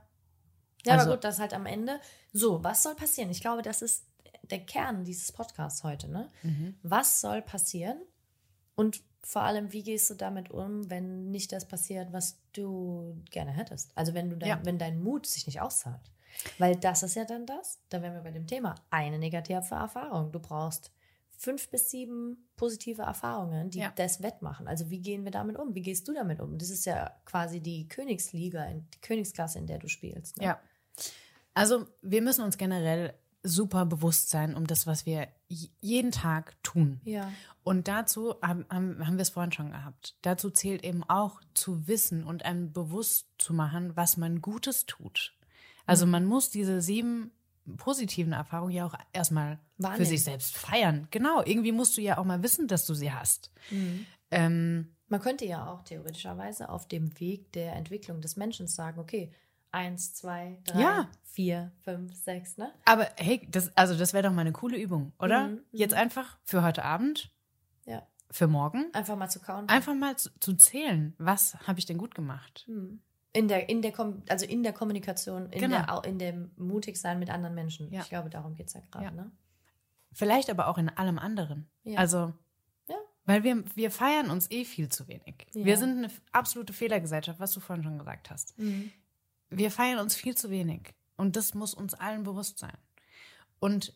[0.86, 2.00] Ja, also, aber gut, das halt am Ende.
[2.32, 3.30] So, was soll passieren?
[3.30, 4.06] Ich glaube, das ist
[4.50, 6.30] der Kern dieses Podcasts heute, ne?
[6.44, 6.76] Mhm.
[6.84, 8.02] Was soll passieren?
[8.76, 13.52] Und vor allem, wie gehst du damit um, wenn nicht das passiert, was du gerne
[13.52, 13.92] hättest?
[13.96, 14.60] Also wenn du dein, ja.
[14.64, 16.12] wenn dein Mut sich nicht auszahlt.
[16.58, 20.32] Weil das ist ja dann das, da wären wir bei dem Thema, eine negative Erfahrung.
[20.32, 20.92] Du brauchst
[21.40, 23.94] fünf bis sieben positive Erfahrungen, die ja.
[23.96, 24.68] das wettmachen.
[24.68, 25.74] Also wie gehen wir damit um?
[25.74, 26.58] Wie gehst du damit um?
[26.58, 30.38] Das ist ja quasi die Königsliga, die Königsklasse, in der du spielst.
[30.38, 30.46] Ne?
[30.46, 30.60] Ja.
[31.54, 33.14] Also wir müssen uns generell
[33.44, 37.00] super bewusst sein um das, was wir jeden Tag tun.
[37.06, 37.32] Ja.
[37.64, 40.16] Und dazu haben, haben, haben wir es vorhin schon gehabt.
[40.22, 45.34] Dazu zählt eben auch zu wissen und einem bewusst zu machen, was man Gutes tut.
[45.86, 46.12] Also mhm.
[46.12, 47.32] man muss diese sieben
[47.78, 49.98] positiven Erfahrungen ja auch erstmal Wahrnehmen.
[49.98, 51.08] für sich selbst feiern.
[51.12, 53.52] Genau, irgendwie musst du ja auch mal wissen, dass du sie hast.
[53.70, 54.06] Mhm.
[54.32, 59.32] Ähm, man könnte ja auch theoretischerweise auf dem Weg der Entwicklung des Menschen sagen, okay,
[59.72, 61.10] eins, zwei, drei, ja.
[61.24, 62.72] vier, fünf, sechs, ne?
[62.86, 65.48] Aber hey, das, also das wäre doch mal eine coole Übung, oder?
[65.48, 66.00] Mhm, Jetzt mhm.
[66.00, 67.32] einfach für heute Abend,
[67.86, 68.06] ja.
[68.32, 68.86] für morgen.
[68.94, 69.68] Einfach mal zu kauen.
[69.70, 72.66] Einfach mal zu, zu zählen, was habe ich denn gut gemacht?
[72.68, 73.02] Mhm.
[73.32, 73.94] In der, in der,
[74.30, 76.02] also in der Kommunikation, in, genau.
[76.02, 77.92] der, in dem Mutigsein mit anderen Menschen.
[77.92, 78.02] Ja.
[78.02, 79.12] Ich glaube, darum geht es ja gerade, ja.
[79.12, 79.32] ne?
[80.12, 81.70] Vielleicht aber auch in allem anderen.
[81.84, 82.00] Ja.
[82.00, 82.34] Also,
[83.26, 85.46] weil wir, wir feiern uns eh viel zu wenig.
[85.54, 88.58] Wir sind eine absolute Fehlergesellschaft, was du vorhin schon gesagt hast.
[88.58, 88.92] Mhm
[89.50, 90.94] wir feiern uns viel zu wenig.
[91.18, 92.78] Und das muss uns allen bewusst sein.
[93.60, 93.94] Und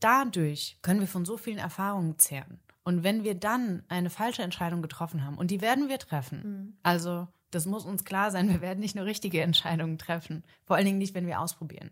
[0.00, 2.60] dadurch können wir von so vielen Erfahrungen zehren.
[2.82, 6.76] Und wenn wir dann eine falsche Entscheidung getroffen haben, und die werden wir treffen, mhm.
[6.82, 10.86] also das muss uns klar sein, wir werden nicht nur richtige Entscheidungen treffen, vor allen
[10.86, 11.90] Dingen nicht, wenn wir ausprobieren.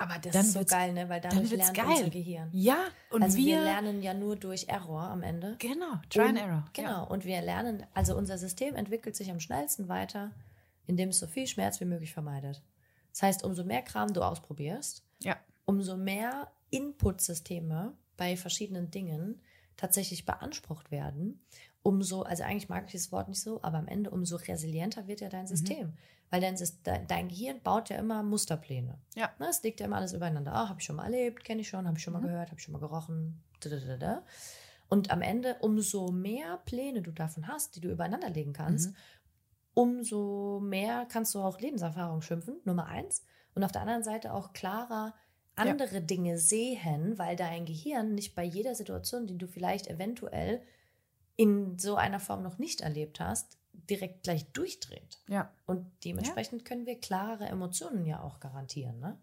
[0.00, 1.08] Aber das dann ist so geil, ne?
[1.08, 1.86] Weil dadurch dann lernt geil.
[1.88, 2.48] unser Gehirn.
[2.52, 5.56] Ja, und also wir, wir, lernen ja nur durch Error am Ende.
[5.58, 6.64] Genau, Try and Error.
[6.72, 7.02] Genau, ja.
[7.02, 10.30] und wir lernen, also unser System entwickelt sich am schnellsten weiter,
[10.88, 12.62] indem es so viel Schmerz wie möglich vermeidet.
[13.12, 15.36] Das heißt, umso mehr Kram du ausprobierst, ja.
[15.64, 19.40] umso mehr Inputsysteme bei verschiedenen Dingen
[19.76, 21.40] tatsächlich beansprucht werden,
[21.82, 25.20] umso, also eigentlich mag ich das Wort nicht so, aber am Ende umso resilienter wird
[25.20, 25.48] ja dein mhm.
[25.48, 25.86] System.
[25.88, 25.92] Mhm.
[26.30, 28.98] Weil dein, dein Gehirn baut ja immer Musterpläne.
[29.14, 29.30] Ja.
[29.38, 30.52] Ne, es liegt ja immer alles übereinander.
[30.52, 32.26] Ah, habe ich schon mal erlebt, kenne ich schon, habe ich schon mal mhm.
[32.26, 33.42] gehört, habe ich schon mal gerochen.
[34.90, 38.96] Und am Ende, umso mehr Pläne du davon hast, die du übereinander legen kannst, mhm.
[39.74, 43.24] Umso mehr kannst du auch Lebenserfahrung schimpfen, Nummer eins.
[43.54, 45.14] Und auf der anderen Seite auch klarer
[45.56, 46.00] andere ja.
[46.00, 50.62] Dinge sehen, weil dein Gehirn nicht bei jeder Situation, die du vielleicht eventuell
[51.36, 55.18] in so einer Form noch nicht erlebt hast, direkt gleich durchdreht.
[55.28, 55.52] Ja.
[55.66, 56.68] Und dementsprechend ja.
[56.68, 58.98] können wir klarere Emotionen ja auch garantieren.
[59.00, 59.18] Ne?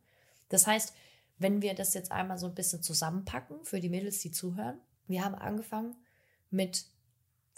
[0.50, 0.93] Das heißt,
[1.38, 5.24] wenn wir das jetzt einmal so ein bisschen zusammenpacken für die Mädels, die zuhören, wir
[5.24, 5.96] haben angefangen
[6.50, 6.86] mit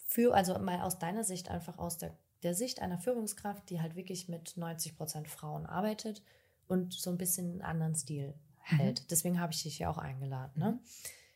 [0.05, 2.17] für, also mal aus deiner Sicht, einfach aus der,
[2.47, 6.23] der Sicht einer Führungskraft, die halt wirklich mit 90 Prozent Frauen arbeitet
[6.69, 9.01] und so ein bisschen einen anderen Stil hält.
[9.01, 9.05] Mhm.
[9.09, 10.53] Deswegen habe ich dich ja auch eingeladen.
[10.55, 10.71] Ne?
[10.71, 10.79] Mhm.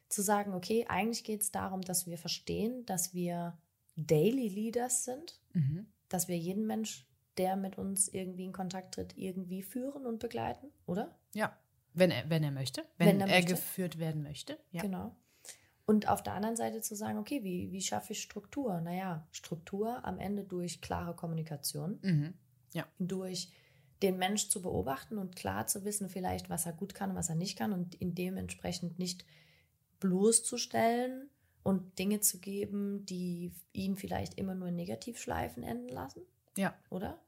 [0.08, 3.58] Zu sagen, okay, eigentlich geht es darum, dass wir verstehen, dass wir
[3.98, 5.86] Daily Leaders sind, mhm.
[6.08, 7.06] dass wir jeden Mensch,
[7.36, 11.14] der mit uns irgendwie in Kontakt tritt, irgendwie führen und begleiten, oder?
[11.34, 11.58] Ja,
[11.94, 13.56] wenn er, wenn er möchte, wenn, wenn er, er möchte.
[13.56, 14.58] geführt werden möchte.
[14.72, 14.82] Ja.
[14.82, 15.14] Genau.
[15.86, 18.80] Und auf der anderen Seite zu sagen, okay, wie, wie schaffe ich Struktur?
[18.82, 22.34] Naja, Struktur am Ende durch klare Kommunikation, mhm.
[22.74, 22.86] ja.
[23.00, 23.52] durch
[24.02, 27.30] den Mensch zu beobachten und klar zu wissen, vielleicht, was er gut kann und was
[27.30, 29.26] er nicht kann und ihn dementsprechend nicht
[30.00, 31.30] bloßzustellen
[31.64, 36.22] und Dinge zu geben, die ihn vielleicht immer nur in Negativschleifen enden lassen.
[36.58, 36.74] Ja.
[36.90, 37.20] Oder?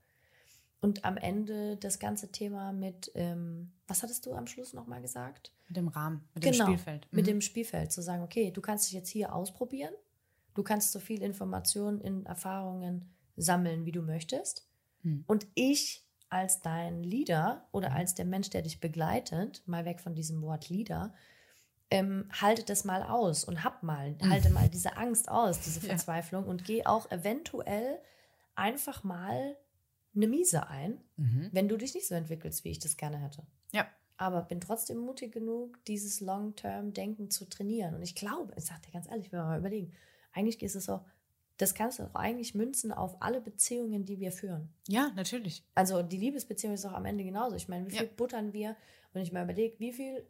[0.84, 5.54] Und am Ende das ganze Thema mit, ähm, was hattest du am Schluss nochmal gesagt?
[5.70, 7.08] Mit dem Rahmen, mit genau, dem Spielfeld.
[7.10, 7.16] Mhm.
[7.16, 9.94] Mit dem Spielfeld, zu sagen, okay, du kannst dich jetzt hier ausprobieren,
[10.56, 14.68] du kannst so viel Informationen in Erfahrungen sammeln, wie du möchtest.
[15.04, 15.24] Mhm.
[15.26, 17.96] Und ich als dein Leader oder mhm.
[17.96, 21.14] als der Mensch, der dich begleitet, mal weg von diesem Wort Leader,
[21.92, 24.30] ähm, halte das mal aus und hab mal, mhm.
[24.30, 26.50] halte mal diese Angst aus, diese Verzweiflung ja.
[26.50, 28.00] und geh auch eventuell
[28.56, 29.56] einfach mal
[30.16, 31.50] eine Miese ein, mhm.
[31.52, 33.44] wenn du dich nicht so entwickelst, wie ich das gerne hätte.
[33.72, 33.88] Ja.
[34.18, 37.96] Aber bin trotzdem mutig genug, dieses Long-Term-Denken zu trainieren.
[37.96, 39.92] Und ich glaube, ich sag dir ganz ehrlich, wenn wir mal überlegen,
[40.32, 41.02] eigentlich ist es so,
[41.58, 44.70] das kannst du auch eigentlich münzen auf alle Beziehungen, die wir führen.
[44.88, 45.64] Ja, natürlich.
[45.76, 47.56] Also die Liebesbeziehung ist auch am Ende genauso.
[47.56, 48.14] Ich meine, wie viel ja.
[48.16, 48.76] buttern wir,
[49.14, 50.26] wenn ich mal überlege, wie viel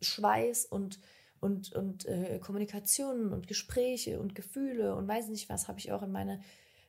[0.00, 0.98] Schweiß und,
[1.40, 6.02] und, und äh, Kommunikation und Gespräche und Gefühle und weiß nicht was, habe ich auch
[6.02, 6.40] in meine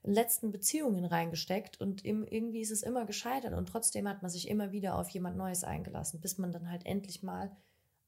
[0.04, 4.50] letzten Beziehungen reingesteckt und im, irgendwie ist es immer gescheitert und trotzdem hat man sich
[4.50, 7.56] immer wieder auf jemand Neues eingelassen, bis man dann halt endlich mal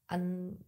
[0.06, 0.58] an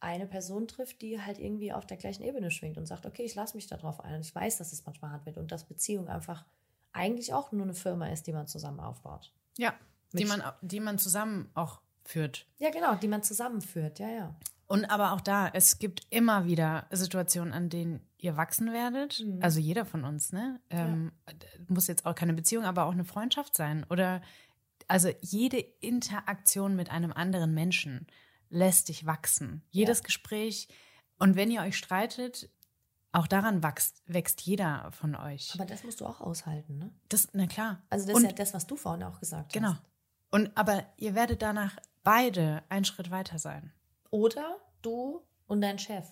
[0.00, 3.34] eine Person trifft, die halt irgendwie auf der gleichen Ebene schwingt und sagt, okay, ich
[3.34, 4.14] lasse mich darauf ein.
[4.14, 6.44] Und ich weiß, dass es manchmal hart wird und dass Beziehung einfach
[6.92, 9.32] eigentlich auch nur eine Firma ist, die man zusammen aufbaut.
[9.56, 9.74] Ja,
[10.12, 12.46] die man, die man zusammen auch führt.
[12.58, 14.36] Ja, genau, die man zusammenführt, ja, ja.
[14.66, 19.24] Und aber auch da, es gibt immer wieder Situationen, an denen ihr wachsen werdet.
[19.24, 19.42] Mhm.
[19.42, 20.60] Also jeder von uns, ne?
[20.70, 21.34] Ähm, ja.
[21.68, 23.86] Muss jetzt auch keine Beziehung, aber auch eine Freundschaft sein.
[23.88, 24.20] Oder
[24.88, 28.06] also jede Interaktion mit einem anderen Menschen
[28.50, 29.62] lässt dich wachsen.
[29.70, 30.04] Jedes ja.
[30.04, 30.68] Gespräch.
[31.18, 32.50] Und wenn ihr euch streitet,
[33.12, 35.54] auch daran wächst, wächst jeder von euch.
[35.54, 36.92] Aber das musst du auch aushalten, ne?
[37.08, 37.82] Das, na klar.
[37.90, 39.70] Also das und, ist ja das, was du vorhin auch gesagt genau.
[39.70, 39.82] hast.
[39.82, 39.88] Genau.
[40.30, 43.72] Und aber ihr werdet danach beide einen Schritt weiter sein.
[44.10, 46.06] Oder du und dein Chef.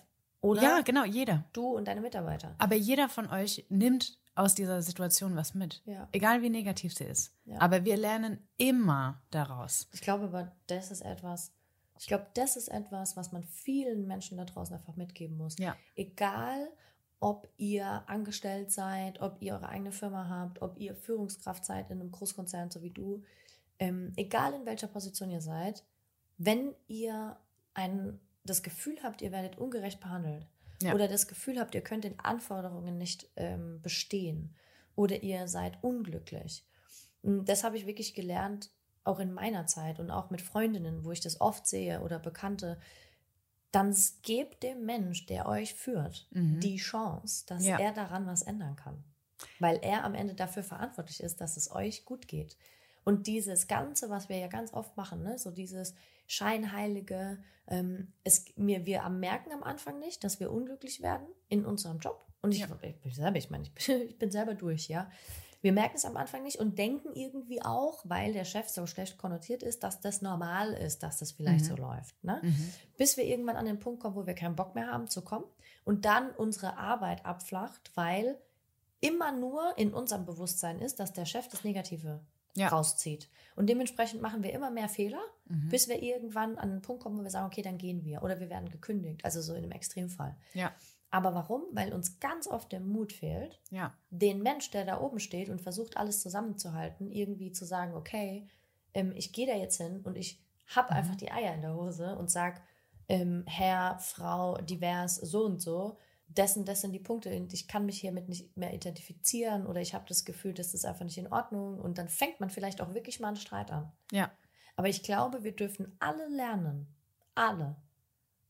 [0.47, 1.45] Oder ja, genau, jeder.
[1.53, 2.55] Du und deine Mitarbeiter.
[2.57, 5.81] Aber jeder von euch nimmt aus dieser Situation was mit.
[5.85, 6.07] Ja.
[6.11, 7.33] Egal wie negativ sie ist.
[7.45, 7.59] Ja.
[7.59, 9.87] Aber wir lernen immer daraus.
[9.93, 11.51] Ich glaube aber, das ist etwas,
[11.99, 15.57] ich glaube, das ist etwas, was man vielen Menschen da draußen einfach mitgeben muss.
[15.57, 15.75] Ja.
[15.95, 16.69] Egal,
[17.19, 21.99] ob ihr angestellt seid, ob ihr eure eigene Firma habt, ob ihr Führungskraft seid in
[21.99, 23.23] einem Großkonzern, so wie du,
[23.79, 25.83] ähm, egal in welcher Position ihr seid,
[26.37, 27.37] wenn ihr
[27.73, 28.19] ein,
[28.49, 30.47] das Gefühl habt, ihr werdet ungerecht behandelt
[30.81, 30.93] ja.
[30.93, 34.55] oder das Gefühl habt, ihr könnt den Anforderungen nicht ähm, bestehen
[34.95, 36.65] oder ihr seid unglücklich.
[37.21, 38.71] Und das habe ich wirklich gelernt,
[39.03, 42.77] auch in meiner Zeit und auch mit Freundinnen, wo ich das oft sehe oder Bekannte,
[43.71, 46.59] dann gebt dem Mensch, der euch führt, mhm.
[46.59, 47.79] die Chance, dass ja.
[47.79, 49.03] er daran was ändern kann.
[49.59, 52.57] Weil er am Ende dafür verantwortlich ist, dass es euch gut geht.
[53.03, 55.93] Und dieses Ganze, was wir ja ganz oft machen, ne, so dieses
[56.27, 61.99] Scheinheilige, ähm, es, mir, wir merken am Anfang nicht, dass wir unglücklich werden in unserem
[61.99, 62.25] Job.
[62.41, 62.67] Und ich, ja.
[62.81, 65.09] ich, ich, selber, ich meine, ich bin, ich bin selber durch, ja.
[65.61, 69.17] Wir merken es am Anfang nicht und denken irgendwie auch, weil der Chef so schlecht
[69.17, 71.69] konnotiert ist, dass das normal ist, dass das vielleicht mhm.
[71.69, 72.23] so läuft.
[72.23, 72.39] Ne?
[72.43, 72.73] Mhm.
[72.95, 75.45] Bis wir irgendwann an den Punkt kommen, wo wir keinen Bock mehr haben zu kommen
[75.83, 78.37] und dann unsere Arbeit abflacht, weil
[78.99, 82.21] immer nur in unserem Bewusstsein ist, dass der Chef das Negative
[82.57, 82.69] ja.
[82.69, 83.29] rauszieht.
[83.55, 85.69] Und dementsprechend machen wir immer mehr Fehler, mhm.
[85.69, 88.21] bis wir irgendwann an einen Punkt kommen, wo wir sagen, okay, dann gehen wir.
[88.21, 90.35] Oder wir werden gekündigt, also so in einem Extremfall.
[90.53, 90.71] Ja.
[91.09, 91.63] Aber warum?
[91.71, 93.93] Weil uns ganz oft der Mut fehlt, ja.
[94.09, 98.47] den Mensch, der da oben steht und versucht, alles zusammenzuhalten, irgendwie zu sagen, okay,
[98.93, 100.97] ähm, ich gehe da jetzt hin und ich habe mhm.
[100.97, 102.61] einfach die Eier in der Hose und sage,
[103.07, 105.97] ähm, Herr, Frau, divers, so und so,
[106.27, 109.93] dessen, das sind die Punkte und ich kann mich hiermit nicht mehr identifizieren oder ich
[109.93, 112.93] habe das Gefühl, das ist einfach nicht in Ordnung und dann fängt man vielleicht auch
[112.93, 113.91] wirklich mal einen Streit an.
[114.11, 114.31] Ja.
[114.75, 116.87] Aber ich glaube, wir dürfen alle lernen,
[117.33, 117.75] alle,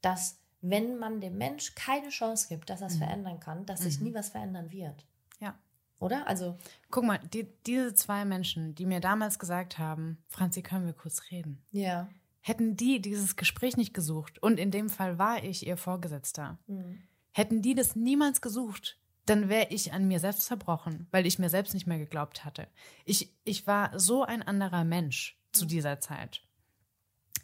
[0.01, 2.99] dass wenn man dem Mensch keine Chance gibt, dass er es mhm.
[2.99, 4.07] verändern kann, dass sich mhm.
[4.07, 5.05] nie was verändern wird.
[5.39, 5.57] Ja.
[5.99, 6.27] Oder?
[6.27, 6.57] Also.
[6.89, 11.31] Guck mal, die, diese zwei Menschen, die mir damals gesagt haben, Franzi, können wir kurz
[11.31, 11.61] reden?
[11.71, 12.09] Ja.
[12.41, 17.01] Hätten die dieses Gespräch nicht gesucht und in dem Fall war ich ihr Vorgesetzter, mhm.
[17.37, 21.49] Hätten die das niemals gesucht, dann wäre ich an mir selbst zerbrochen, weil ich mir
[21.49, 22.67] selbst nicht mehr geglaubt hatte.
[23.05, 25.69] Ich, ich war so ein anderer Mensch zu mhm.
[25.69, 26.41] dieser Zeit.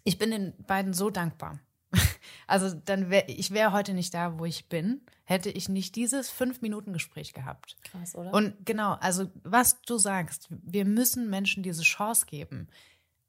[0.03, 1.59] Ich bin den beiden so dankbar.
[2.45, 6.29] Also dann wäre ich wäre heute nicht da, wo ich bin, hätte ich nicht dieses
[6.29, 7.77] fünf Minuten Gespräch gehabt.
[7.83, 8.33] Krass, oder?
[8.33, 12.67] Und genau, also was du sagst, wir müssen Menschen diese Chance geben.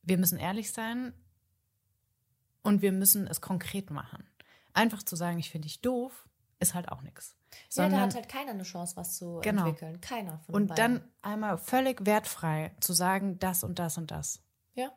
[0.02, 1.12] Wir müssen ehrlich sein
[2.62, 4.24] und wir müssen es konkret machen.
[4.72, 6.28] Einfach zu sagen, ich finde dich doof,
[6.68, 7.36] ist halt auch nichts.
[7.72, 9.66] Ja, da hat halt keiner eine Chance, was zu genau.
[9.66, 10.00] entwickeln.
[10.00, 14.42] Keiner von Und dann einmal völlig wertfrei zu sagen, das und das und das.
[14.74, 14.90] Ja.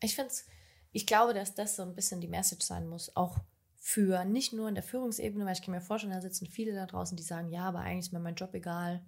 [0.00, 0.46] Ich finde es
[0.92, 3.38] ich glaube, dass das so ein bisschen die Message sein muss, auch
[3.76, 6.86] für nicht nur in der Führungsebene, weil ich kann mir vorstellen, da sitzen viele da
[6.86, 9.02] draußen, die sagen, ja, aber eigentlich ist mir mein Job egal.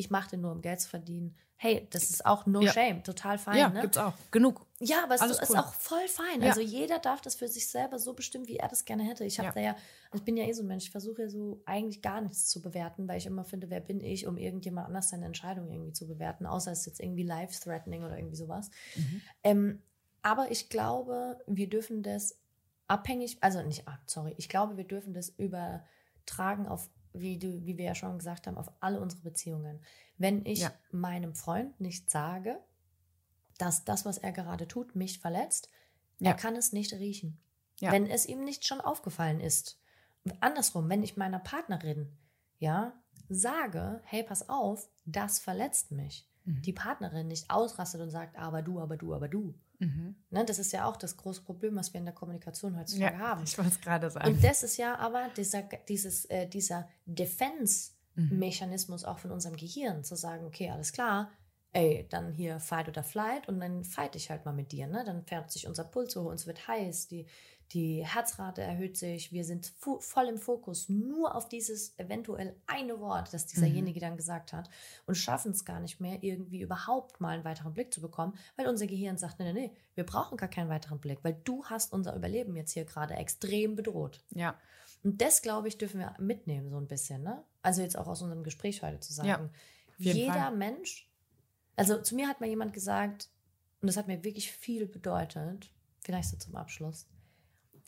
[0.00, 1.36] Ich mache den nur, um Geld zu verdienen.
[1.56, 2.72] Hey, das ist auch no ja.
[2.72, 3.58] shame, total fein.
[3.58, 3.82] Ja, ne?
[3.82, 4.14] gibt's auch.
[4.30, 4.64] Genug.
[4.78, 5.58] Ja, aber es Alles ist cool.
[5.58, 6.40] auch voll fein.
[6.40, 6.48] Ja.
[6.48, 9.26] Also jeder darf das für sich selber so bestimmen, wie er das gerne hätte.
[9.26, 9.52] Ich habe ja.
[9.52, 9.76] da ja,
[10.14, 12.62] ich bin ja eh so ein Mensch, ich versuche ja so eigentlich gar nichts zu
[12.62, 16.08] bewerten, weil ich immer finde, wer bin ich, um irgendjemand anders seine Entscheidung irgendwie zu
[16.08, 18.70] bewerten, außer es ist jetzt irgendwie life-threatening oder irgendwie sowas.
[18.96, 19.20] Mhm.
[19.44, 19.82] Ähm,
[20.22, 22.38] aber ich glaube, wir dürfen das
[22.86, 27.76] abhängig, also nicht, ah, sorry, ich glaube, wir dürfen das übertragen auf, wie, du, wie
[27.76, 29.80] wir ja schon gesagt haben, auf alle unsere Beziehungen.
[30.18, 30.72] Wenn ich ja.
[30.90, 32.58] meinem Freund nicht sage,
[33.58, 35.68] dass das, was er gerade tut, mich verletzt,
[36.18, 36.30] ja.
[36.30, 37.38] er kann es nicht riechen.
[37.80, 37.92] Ja.
[37.92, 39.80] Wenn es ihm nicht schon aufgefallen ist.
[40.24, 42.16] Und andersrum, wenn ich meiner Partnerin,
[42.58, 42.92] ja,
[43.28, 46.28] sage, hey, pass auf, das verletzt mich.
[46.44, 46.62] Mhm.
[46.62, 49.54] Die Partnerin nicht ausrastet und sagt, aber du, aber du, aber du.
[49.80, 50.14] Mhm.
[50.28, 53.18] Ne, das ist ja auch das große Problem, was wir in der Kommunikation heutzutage ja,
[53.18, 53.42] haben.
[53.44, 54.28] Ich wollte es gerade sagen.
[54.28, 60.16] Und das ist ja aber dieser, dieses, äh, dieser Defense-Mechanismus auch von unserem Gehirn, zu
[60.16, 61.32] sagen, okay, alles klar,
[61.72, 64.86] ey, dann hier Fight oder Flight und dann fight ich halt mal mit dir.
[64.86, 65.02] Ne?
[65.04, 67.26] Dann fährt sich unser Puls hoch, uns wird heiß, die,
[67.72, 73.32] die Herzrate erhöht sich, wir sind voll im Fokus nur auf dieses eventuell eine Wort,
[73.32, 74.02] das dieserjenige mhm.
[74.02, 74.68] dann gesagt hat
[75.06, 78.66] und schaffen es gar nicht mehr, irgendwie überhaupt mal einen weiteren Blick zu bekommen, weil
[78.66, 81.92] unser Gehirn sagt, nee, nee, nee, wir brauchen gar keinen weiteren Blick, weil du hast
[81.92, 84.24] unser Überleben jetzt hier gerade extrem bedroht.
[84.30, 84.58] Ja.
[85.04, 87.42] Und das, glaube ich, dürfen wir mitnehmen so ein bisschen, ne?
[87.62, 89.50] Also jetzt auch aus unserem Gespräch heute zu sagen, ja,
[89.96, 90.56] jeder Fall.
[90.56, 91.08] Mensch,
[91.76, 93.30] also zu mir hat mal jemand gesagt,
[93.80, 97.06] und das hat mir wirklich viel bedeutet, vielleicht so zum Abschluss,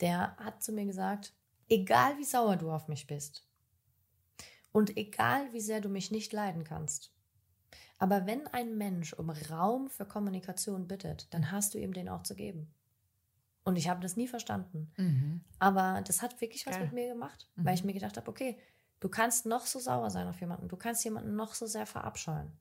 [0.01, 1.33] der hat zu mir gesagt,
[1.69, 3.47] egal wie sauer du auf mich bist
[4.71, 7.13] und egal wie sehr du mich nicht leiden kannst,
[7.99, 12.23] aber wenn ein Mensch um Raum für Kommunikation bittet, dann hast du ihm den auch
[12.23, 12.73] zu geben.
[13.63, 14.91] Und ich habe das nie verstanden.
[14.97, 15.41] Mhm.
[15.57, 16.83] Aber das hat wirklich was Geil.
[16.85, 17.65] mit mir gemacht, mhm.
[17.65, 18.57] weil ich mir gedacht habe, okay,
[18.99, 22.51] du kannst noch so sauer sein auf jemanden, du kannst jemanden noch so sehr verabscheuen.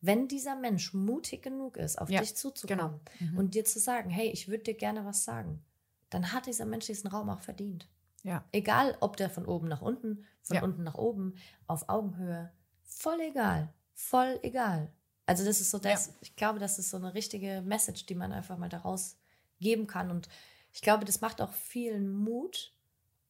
[0.00, 3.32] Wenn dieser Mensch mutig genug ist, auf ja, dich zuzukommen genau.
[3.32, 3.38] mhm.
[3.38, 5.64] und dir zu sagen, hey, ich würde dir gerne was sagen,
[6.10, 7.88] dann hat dieser Mensch diesen Raum auch verdient.
[8.22, 8.44] Ja.
[8.52, 10.62] Egal, ob der von oben nach unten, von ja.
[10.62, 11.34] unten nach oben,
[11.66, 12.52] auf Augenhöhe,
[12.82, 14.92] voll egal, voll egal.
[15.26, 16.12] Also das ist so das, ja.
[16.20, 19.16] ich glaube, das ist so eine richtige Message, die man einfach mal daraus
[19.60, 20.10] geben kann.
[20.10, 20.28] Und
[20.72, 22.74] ich glaube, das macht auch vielen Mut.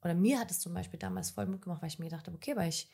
[0.02, 2.36] Oder mir hat es zum Beispiel damals voll Mut gemacht, weil ich mir gedacht habe,
[2.36, 2.88] okay, weil ich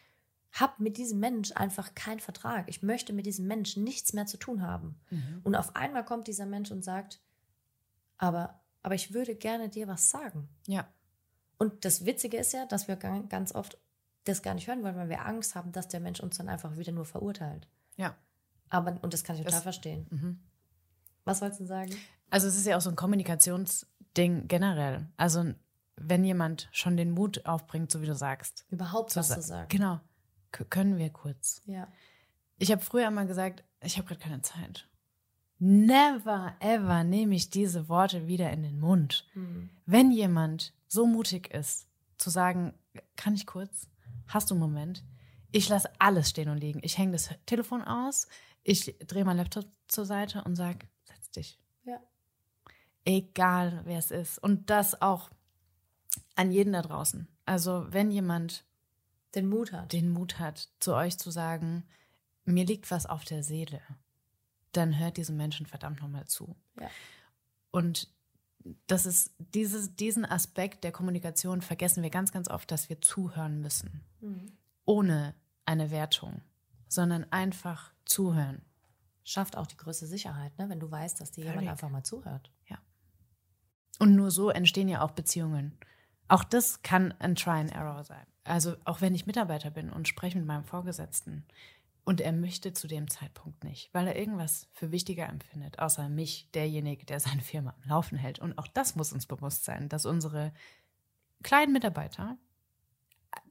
[0.53, 2.69] habe mit diesem Mensch einfach keinen Vertrag.
[2.69, 4.99] Ich möchte mit diesem Menschen nichts mehr zu tun haben.
[5.11, 5.41] Mhm.
[5.43, 7.21] Und auf einmal kommt dieser Mensch und sagt,
[8.17, 10.49] aber aber ich würde gerne dir was sagen.
[10.67, 10.87] Ja.
[11.59, 13.79] Und das Witzige ist ja, dass wir ganz oft
[14.25, 16.77] das gar nicht hören wollen, weil wir Angst haben, dass der Mensch uns dann einfach
[16.77, 17.67] wieder nur verurteilt.
[17.97, 18.15] Ja.
[18.69, 20.07] Aber, und das kann ich total das, verstehen.
[20.11, 20.41] Mhm.
[21.25, 21.95] Was wolltest du sagen?
[22.29, 25.09] Also es ist ja auch so ein Kommunikationsding generell.
[25.17, 25.55] Also
[25.97, 28.67] wenn jemand schon den Mut aufbringt, so wie du sagst.
[28.69, 29.69] Überhaupt zu was zu sagen.
[29.69, 30.01] Genau.
[30.53, 31.63] K können wir kurz.
[31.65, 31.89] Ja.
[32.59, 34.89] Ich habe früher immer gesagt, ich habe gerade keine Zeit.
[35.59, 39.27] Never ever nehme ich diese Worte wieder in den Mund.
[39.35, 39.71] Mhm.
[39.87, 41.89] Wenn jemand so mutig ist,
[42.19, 42.75] zu sagen,
[43.17, 43.89] kann ich kurz,
[44.27, 45.05] hast du einen Moment,
[45.57, 46.81] Ich lasse alles stehen und liegen.
[46.83, 48.27] Ich hänge das Telefon aus,
[48.65, 51.61] ich drehe meinen Laptop zur Seite und sage, setz dich.
[51.85, 52.01] Ja.
[53.05, 54.39] Egal, wer es ist.
[54.39, 55.31] Und das auch
[56.35, 57.29] an jeden da draußen.
[57.47, 58.65] Also, wenn jemand
[59.37, 61.85] den Mut hat, den Mut hat, zu euch zu sagen,
[62.45, 63.81] mir liegt was auf der Seele,
[64.77, 66.57] dann hört diesem Menschen verdammt nochmal zu.
[66.81, 66.91] Ja.
[67.71, 68.09] Und
[68.87, 73.61] das ist dieses, diesen Aspekt der Kommunikation vergessen wir ganz, ganz oft, dass wir zuhören
[73.61, 74.05] müssen.
[74.21, 74.53] Mhm.
[74.87, 75.35] Ohne
[75.67, 76.43] eine Wertung,
[76.89, 78.63] sondern einfach zuhören.
[79.23, 80.69] Schafft auch die größte Sicherheit, ne?
[80.69, 82.51] wenn du weißt, dass dir jemand einfach mal zuhört.
[82.67, 82.79] Ja.
[83.99, 85.79] Und nur so entstehen ja auch Beziehungen.
[86.29, 88.27] Auch das kann ein Try and Error sein.
[88.45, 91.47] Also auch wenn ich Mitarbeiter bin und spreche mit meinem Vorgesetzten
[92.05, 96.51] und er möchte zu dem Zeitpunkt nicht, weil er irgendwas für wichtiger empfindet, außer mich,
[96.53, 98.39] derjenige, der seine Firma am Laufen hält.
[98.39, 100.53] Und auch das muss uns bewusst sein, dass unsere
[101.43, 102.37] kleinen Mitarbeiter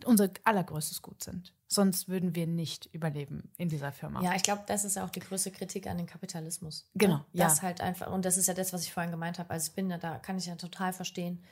[0.05, 1.53] unser allergrößtes Gut sind.
[1.67, 4.21] Sonst würden wir nicht überleben in dieser Firma.
[4.21, 6.87] Ja, ich glaube, das ist ja auch die größte Kritik an den Kapitalismus.
[6.93, 7.17] Genau.
[7.17, 7.25] Ne?
[7.33, 7.63] Das ja.
[7.63, 9.49] halt einfach, und das ist ja das, was ich vorhin gemeint habe.
[9.49, 11.43] Also ich bin ja, da kann ich ja total verstehen.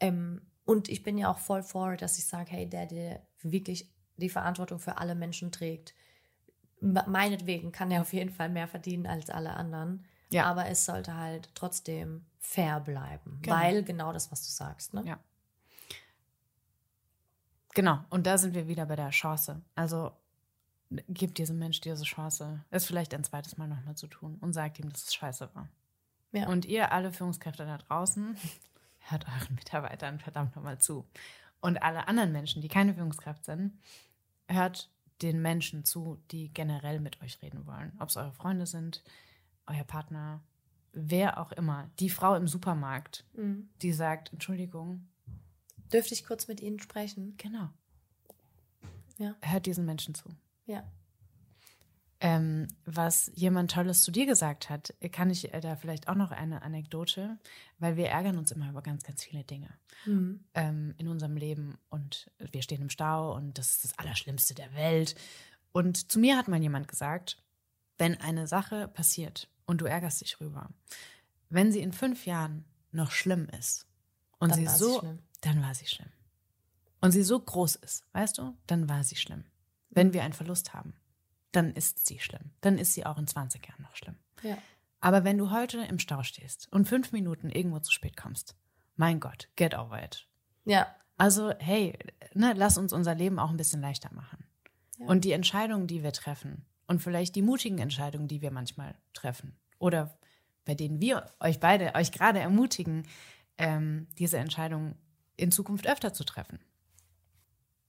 [0.00, 3.90] Ähm, und ich bin ja auch voll for, dass ich sage, hey, der, der wirklich
[4.16, 5.94] die Verantwortung für alle Menschen trägt,
[6.80, 10.04] meinetwegen kann er auf jeden Fall mehr verdienen als alle anderen.
[10.30, 10.44] Ja.
[10.44, 13.38] Aber es sollte halt trotzdem fair bleiben.
[13.42, 13.56] Genau.
[13.56, 14.94] Weil genau das, was du sagst.
[14.94, 15.04] Ne?
[15.04, 15.18] Ja.
[17.74, 18.00] Genau.
[18.10, 19.60] Und da sind wir wieder bei der Chance.
[19.74, 20.12] Also
[21.08, 24.78] gib diesem Mensch diese Chance, es vielleicht ein zweites Mal nochmal zu tun und sagt
[24.78, 25.68] ihm, dass es scheiße war.
[26.32, 26.48] Ja.
[26.48, 28.36] Und ihr alle Führungskräfte da draußen,
[29.00, 31.06] hört euren Mitarbeitern verdammt nochmal zu.
[31.60, 33.78] Und alle anderen Menschen, die keine Führungskraft sind,
[34.48, 34.90] hört
[35.22, 37.92] den Menschen zu, die generell mit euch reden wollen.
[37.98, 39.02] Ob es eure Freunde sind,
[39.66, 40.42] euer Partner,
[40.92, 41.90] wer auch immer.
[41.98, 43.68] Die Frau im Supermarkt, mhm.
[43.82, 45.08] die sagt, Entschuldigung.
[45.92, 47.34] Dürfte ich kurz mit Ihnen sprechen?
[47.36, 47.70] Genau.
[49.18, 49.34] Ja.
[49.42, 50.28] Hört diesen Menschen zu.
[50.66, 50.84] Ja
[52.20, 56.30] ähm, was jemand Tolles zu dir gesagt hat, kann ich äh, da vielleicht auch noch
[56.30, 57.38] eine Anekdote,
[57.78, 59.70] weil wir ärgern uns immer über ganz, ganz viele Dinge
[60.04, 60.44] mhm.
[60.54, 64.74] ähm, in unserem Leben und wir stehen im Stau und das ist das Allerschlimmste der
[64.74, 65.14] Welt.
[65.72, 67.42] Und zu mir hat mal jemand gesagt,
[67.96, 70.68] wenn eine Sache passiert und du ärgerst dich rüber,
[71.48, 73.86] wenn sie in fünf Jahren noch schlimm ist
[74.38, 76.10] und dann sie so, sie dann war sie schlimm.
[77.00, 79.44] Und sie so groß ist, weißt du, dann war sie schlimm.
[79.88, 80.92] Wenn wir einen Verlust haben
[81.52, 82.52] dann ist sie schlimm.
[82.60, 84.16] Dann ist sie auch in 20 Jahren noch schlimm.
[84.42, 84.56] Ja.
[85.00, 88.56] Aber wenn du heute im Stau stehst und fünf Minuten irgendwo zu spät kommst,
[88.96, 90.26] mein Gott, get over it.
[90.64, 90.94] Ja.
[91.16, 91.98] Also, hey,
[92.34, 94.44] ne, lass uns unser Leben auch ein bisschen leichter machen.
[94.98, 95.06] Ja.
[95.06, 99.58] Und die Entscheidungen, die wir treffen und vielleicht die mutigen Entscheidungen, die wir manchmal treffen
[99.78, 100.18] oder
[100.64, 103.06] bei denen wir euch beide, euch gerade ermutigen,
[103.58, 104.96] ähm, diese Entscheidungen
[105.36, 106.60] in Zukunft öfter zu treffen.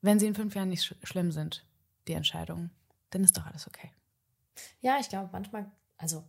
[0.01, 1.65] Wenn sie in fünf Jahren nicht sch schlimm sind,
[2.07, 2.71] die Entscheidungen,
[3.11, 3.91] dann ist doch alles okay.
[4.81, 6.23] Ja, ich glaube, manchmal, also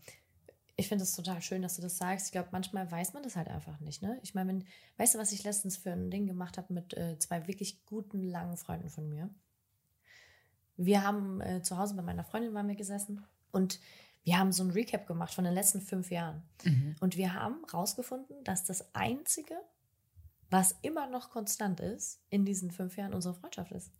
[0.76, 2.26] ich finde es total schön, dass du das sagst.
[2.26, 4.02] Ich glaube, manchmal weiß man das halt einfach nicht.
[4.02, 4.18] Ne?
[4.22, 4.64] Ich meine, wenn,
[4.96, 8.22] weißt du, was ich letztens für ein Ding gemacht habe mit äh, zwei wirklich guten,
[8.22, 9.30] langen Freunden von mir?
[10.76, 13.78] Wir haben äh, zu Hause bei meiner Freundin waren wir gesessen und
[14.24, 16.42] wir haben so ein Recap gemacht von den letzten fünf Jahren.
[16.64, 16.96] Mhm.
[17.00, 19.56] Und wir haben rausgefunden, dass das Einzige,
[20.48, 23.90] was immer noch konstant ist in diesen fünf Jahren, unsere Freundschaft ist.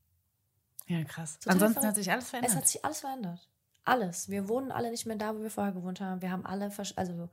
[0.87, 1.39] Ja, krass.
[1.39, 1.89] Total Ansonsten verrückt.
[1.89, 2.51] hat sich alles verändert.
[2.51, 3.49] Es hat sich alles verändert.
[3.85, 4.29] Alles.
[4.29, 6.23] Wir wohnen alle nicht mehr da, wo wir vorher gewohnt haben.
[6.23, 7.29] Wir haben alle, also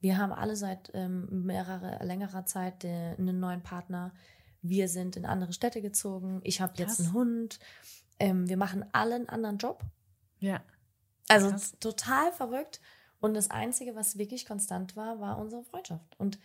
[0.00, 4.12] wir haben alle seit ähm, mehrere, längerer Zeit den, einen neuen Partner.
[4.60, 6.40] Wir sind in andere Städte gezogen.
[6.42, 7.58] Ich habe jetzt einen Hund.
[8.18, 9.82] Ähm, wir machen alle einen anderen Job.
[10.40, 10.62] Ja.
[11.28, 11.74] Also Krass.
[11.80, 12.80] total verrückt.
[13.20, 16.18] Und das Einzige, was wirklich konstant war, war unsere Freundschaft.
[16.18, 16.38] Und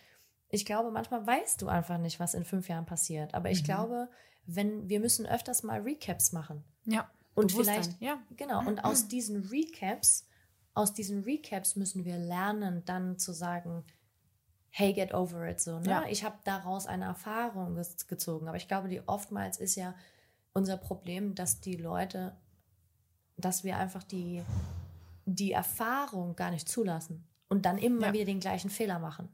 [0.47, 3.33] ich glaube, manchmal weißt du einfach nicht, was in fünf Jahren passiert.
[3.33, 3.65] Aber ich mhm.
[3.65, 4.09] glaube,
[4.55, 6.63] wenn wir müssen öfters mal Recaps machen.
[6.85, 7.09] Ja.
[7.35, 8.19] Und vielleicht, ja.
[8.35, 10.27] genau, und aus diesen Recaps,
[10.73, 13.85] aus diesen Recaps müssen wir lernen, dann zu sagen,
[14.71, 15.89] hey, get over it, so, ne?
[15.89, 16.05] Ja.
[16.09, 17.75] Ich habe daraus eine Erfahrung
[18.07, 18.47] gezogen.
[18.47, 19.95] Aber ich glaube, die oftmals ist ja
[20.53, 22.35] unser Problem, dass die Leute,
[23.37, 24.43] dass wir einfach die,
[25.25, 28.13] die Erfahrung gar nicht zulassen und dann immer ja.
[28.13, 29.29] wieder den gleichen Fehler machen.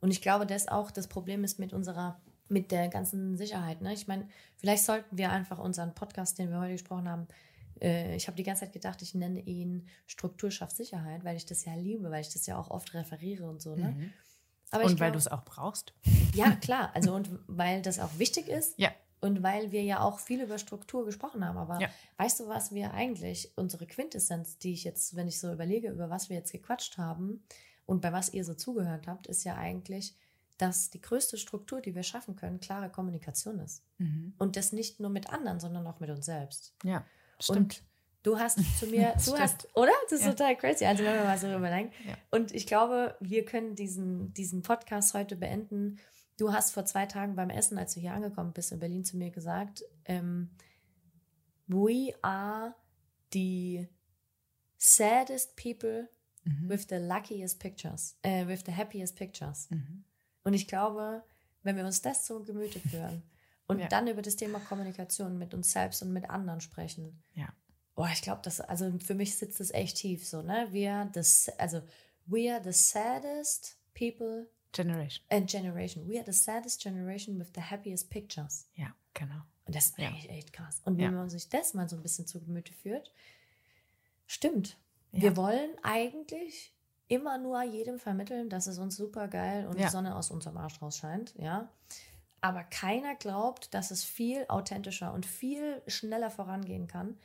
[0.00, 3.80] Und ich glaube, das auch das Problem ist mit unserer mit der ganzen Sicherheit.
[3.80, 3.92] Ne?
[3.92, 7.26] Ich meine, vielleicht sollten wir einfach unseren Podcast, den wir heute gesprochen haben,
[7.80, 11.46] äh, ich habe die ganze Zeit gedacht, ich nenne ihn Struktur schafft Sicherheit, weil ich
[11.46, 13.74] das ja liebe, weil ich das ja auch oft referiere und so.
[13.76, 13.90] Ne?
[13.90, 14.12] Mhm.
[14.70, 15.92] Aber und weil du es auch brauchst.
[16.34, 16.90] Ja, klar.
[16.94, 18.78] Also und weil das auch wichtig ist.
[18.78, 18.90] Ja.
[19.20, 21.56] Und weil wir ja auch viel über Struktur gesprochen haben.
[21.56, 21.88] Aber ja.
[22.18, 26.10] weißt du, was wir eigentlich, unsere Quintessenz, die ich jetzt, wenn ich so überlege, über
[26.10, 27.42] was wir jetzt gequatscht haben
[27.86, 30.14] und bei was ihr so zugehört habt, ist ja eigentlich,
[30.64, 33.84] dass die größte Struktur, die wir schaffen können, klare Kommunikation ist.
[33.98, 34.32] Mhm.
[34.38, 36.74] Und das nicht nur mit anderen, sondern auch mit uns selbst.
[36.82, 37.04] Ja.
[37.38, 37.58] Stimmt.
[37.58, 37.82] Und
[38.22, 39.92] du hast zu mir, du hast, oder?
[40.04, 40.30] Das ist ja.
[40.32, 40.86] total crazy.
[40.86, 41.92] Also wenn wir mal so überlegen.
[42.08, 42.16] Ja.
[42.30, 45.98] Und ich glaube, wir können diesen, diesen Podcast heute beenden.
[46.38, 49.18] Du hast vor zwei Tagen beim Essen, als du hier angekommen bist in Berlin, zu
[49.18, 50.50] mir gesagt, ähm,
[51.66, 52.74] we are
[53.34, 53.86] the
[54.78, 56.08] saddest people
[56.44, 56.70] mhm.
[56.70, 59.68] with the luckiest pictures, äh, with the happiest pictures.
[59.70, 60.04] Mhm.
[60.44, 61.22] Und ich glaube,
[61.62, 63.22] wenn wir uns das zu Gemüte führen
[63.66, 63.88] und ja.
[63.88, 67.22] dann über das Thema Kommunikation mit uns selbst und mit anderen sprechen.
[67.34, 67.48] Ja.
[67.94, 70.68] Boah, ich glaube, das, also für mich sitzt das echt tief so, ne?
[70.70, 71.80] Wir, das, also,
[72.26, 74.48] we are the saddest people.
[74.72, 75.24] Generation.
[75.30, 76.08] And generation.
[76.08, 78.66] We are the saddest generation with the happiest pictures.
[78.74, 79.42] Ja, genau.
[79.66, 80.08] Und das ist ja.
[80.08, 80.82] eigentlich echt krass.
[80.84, 81.10] Und wenn ja.
[81.12, 83.12] man sich das mal so ein bisschen zu Gemüte führt,
[84.26, 84.76] stimmt.
[85.12, 85.22] Ja.
[85.22, 86.73] Wir wollen eigentlich
[87.08, 90.80] immer nur jedem vermitteln, dass es uns super geil und die Sonne aus unserem Arsch
[90.80, 91.68] raus scheint, ja.
[92.40, 97.16] Aber keiner glaubt, dass es viel authentischer und viel schneller vorangehen kann,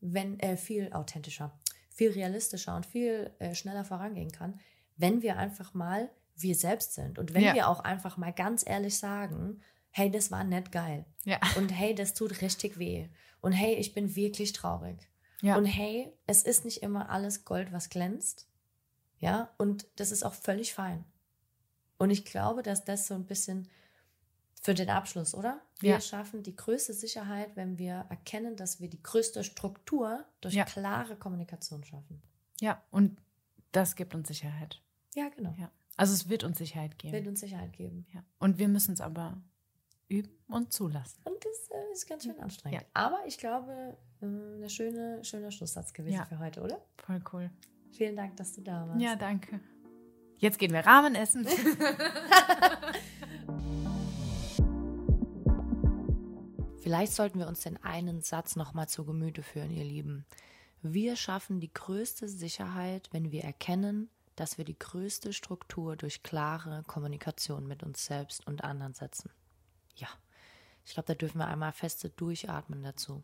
[0.00, 1.52] wenn äh, viel authentischer,
[1.90, 4.60] viel realistischer und viel äh, schneller vorangehen kann,
[4.96, 7.54] wenn wir einfach mal wir selbst sind und wenn ja.
[7.54, 9.60] wir auch einfach mal ganz ehrlich sagen,
[9.90, 11.04] hey, das war nicht geil.
[11.24, 11.38] Ja.
[11.56, 13.08] Und hey, das tut richtig weh.
[13.40, 15.08] Und hey, ich bin wirklich traurig.
[15.42, 15.56] Ja.
[15.56, 18.48] Und hey, es ist nicht immer alles Gold, was glänzt.
[19.22, 21.04] Ja, und das ist auch völlig fein.
[21.96, 23.68] Und ich glaube, dass das so ein bisschen
[24.60, 25.60] für den Abschluss, oder?
[25.78, 26.00] Wir ja.
[26.00, 30.64] schaffen die größte Sicherheit, wenn wir erkennen, dass wir die größte Struktur durch ja.
[30.64, 32.20] klare Kommunikation schaffen.
[32.60, 33.16] Ja, und
[33.70, 34.82] das gibt uns Sicherheit.
[35.14, 35.54] Ja, genau.
[35.56, 35.70] Ja.
[35.96, 37.12] Also es wird uns Sicherheit geben.
[37.12, 38.06] Wird uns Sicherheit geben.
[38.12, 38.24] Ja.
[38.40, 39.40] Und wir müssen es aber
[40.08, 41.20] üben und zulassen.
[41.24, 42.82] Und das äh, ist ganz schön anstrengend.
[42.82, 42.88] Ja.
[42.94, 46.24] Aber ich glaube, äh, ein schöne, schöner Schlusssatz gewesen ja.
[46.24, 46.80] für heute, oder?
[46.96, 47.50] Voll cool.
[47.92, 49.00] Vielen Dank, dass du da warst.
[49.00, 49.60] Ja, danke.
[50.38, 51.46] Jetzt gehen wir Rahmen essen.
[56.82, 60.26] Vielleicht sollten wir uns den einen Satz nochmal zu Gemüte führen, ihr Lieben.
[60.80, 66.82] Wir schaffen die größte Sicherheit, wenn wir erkennen, dass wir die größte Struktur durch klare
[66.88, 69.30] Kommunikation mit uns selbst und anderen setzen.
[69.94, 70.08] Ja,
[70.84, 73.22] ich glaube, da dürfen wir einmal feste durchatmen dazu.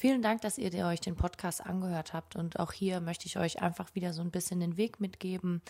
[0.00, 2.36] Vielen Dank, dass ihr euch den Podcast angehört habt.
[2.36, 5.60] Und auch hier möchte ich euch einfach wieder so ein bisschen den Weg mitgeben,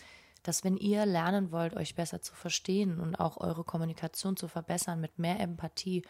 [0.43, 5.01] dass wenn ihr lernen wollt, euch besser zu verstehen und auch eure Kommunikation zu verbessern
[5.01, 6.03] mit mehr Empathie,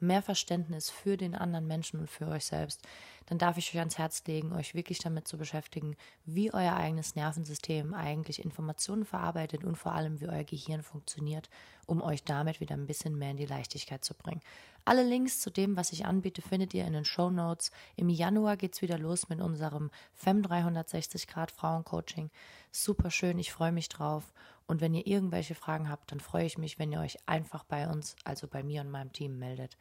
[0.00, 2.82] mehr Verständnis für den anderen Menschen und für euch selbst,
[3.26, 7.16] dann darf ich euch ans Herz legen, euch wirklich damit zu beschäftigen, wie euer eigenes
[7.16, 11.50] Nervensystem eigentlich Informationen verarbeitet und vor allem, wie euer Gehirn funktioniert,
[11.86, 14.42] um euch damit wieder ein bisschen mehr in die Leichtigkeit zu bringen.
[14.84, 17.72] Alle Links zu dem, was ich anbiete, findet ihr in den Show Notes.
[17.96, 22.30] Im Januar geht es wieder los mit unserem FEM 360 Grad Frauencoaching.
[22.70, 24.32] Super schön, ich freue mich drauf.
[24.66, 27.88] Und wenn ihr irgendwelche Fragen habt, dann freue ich mich, wenn ihr euch einfach bei
[27.88, 29.76] uns, also bei mir und meinem Team meldet.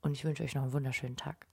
[0.00, 1.46] Und ich wünsche euch noch einen wunderschönen Tag.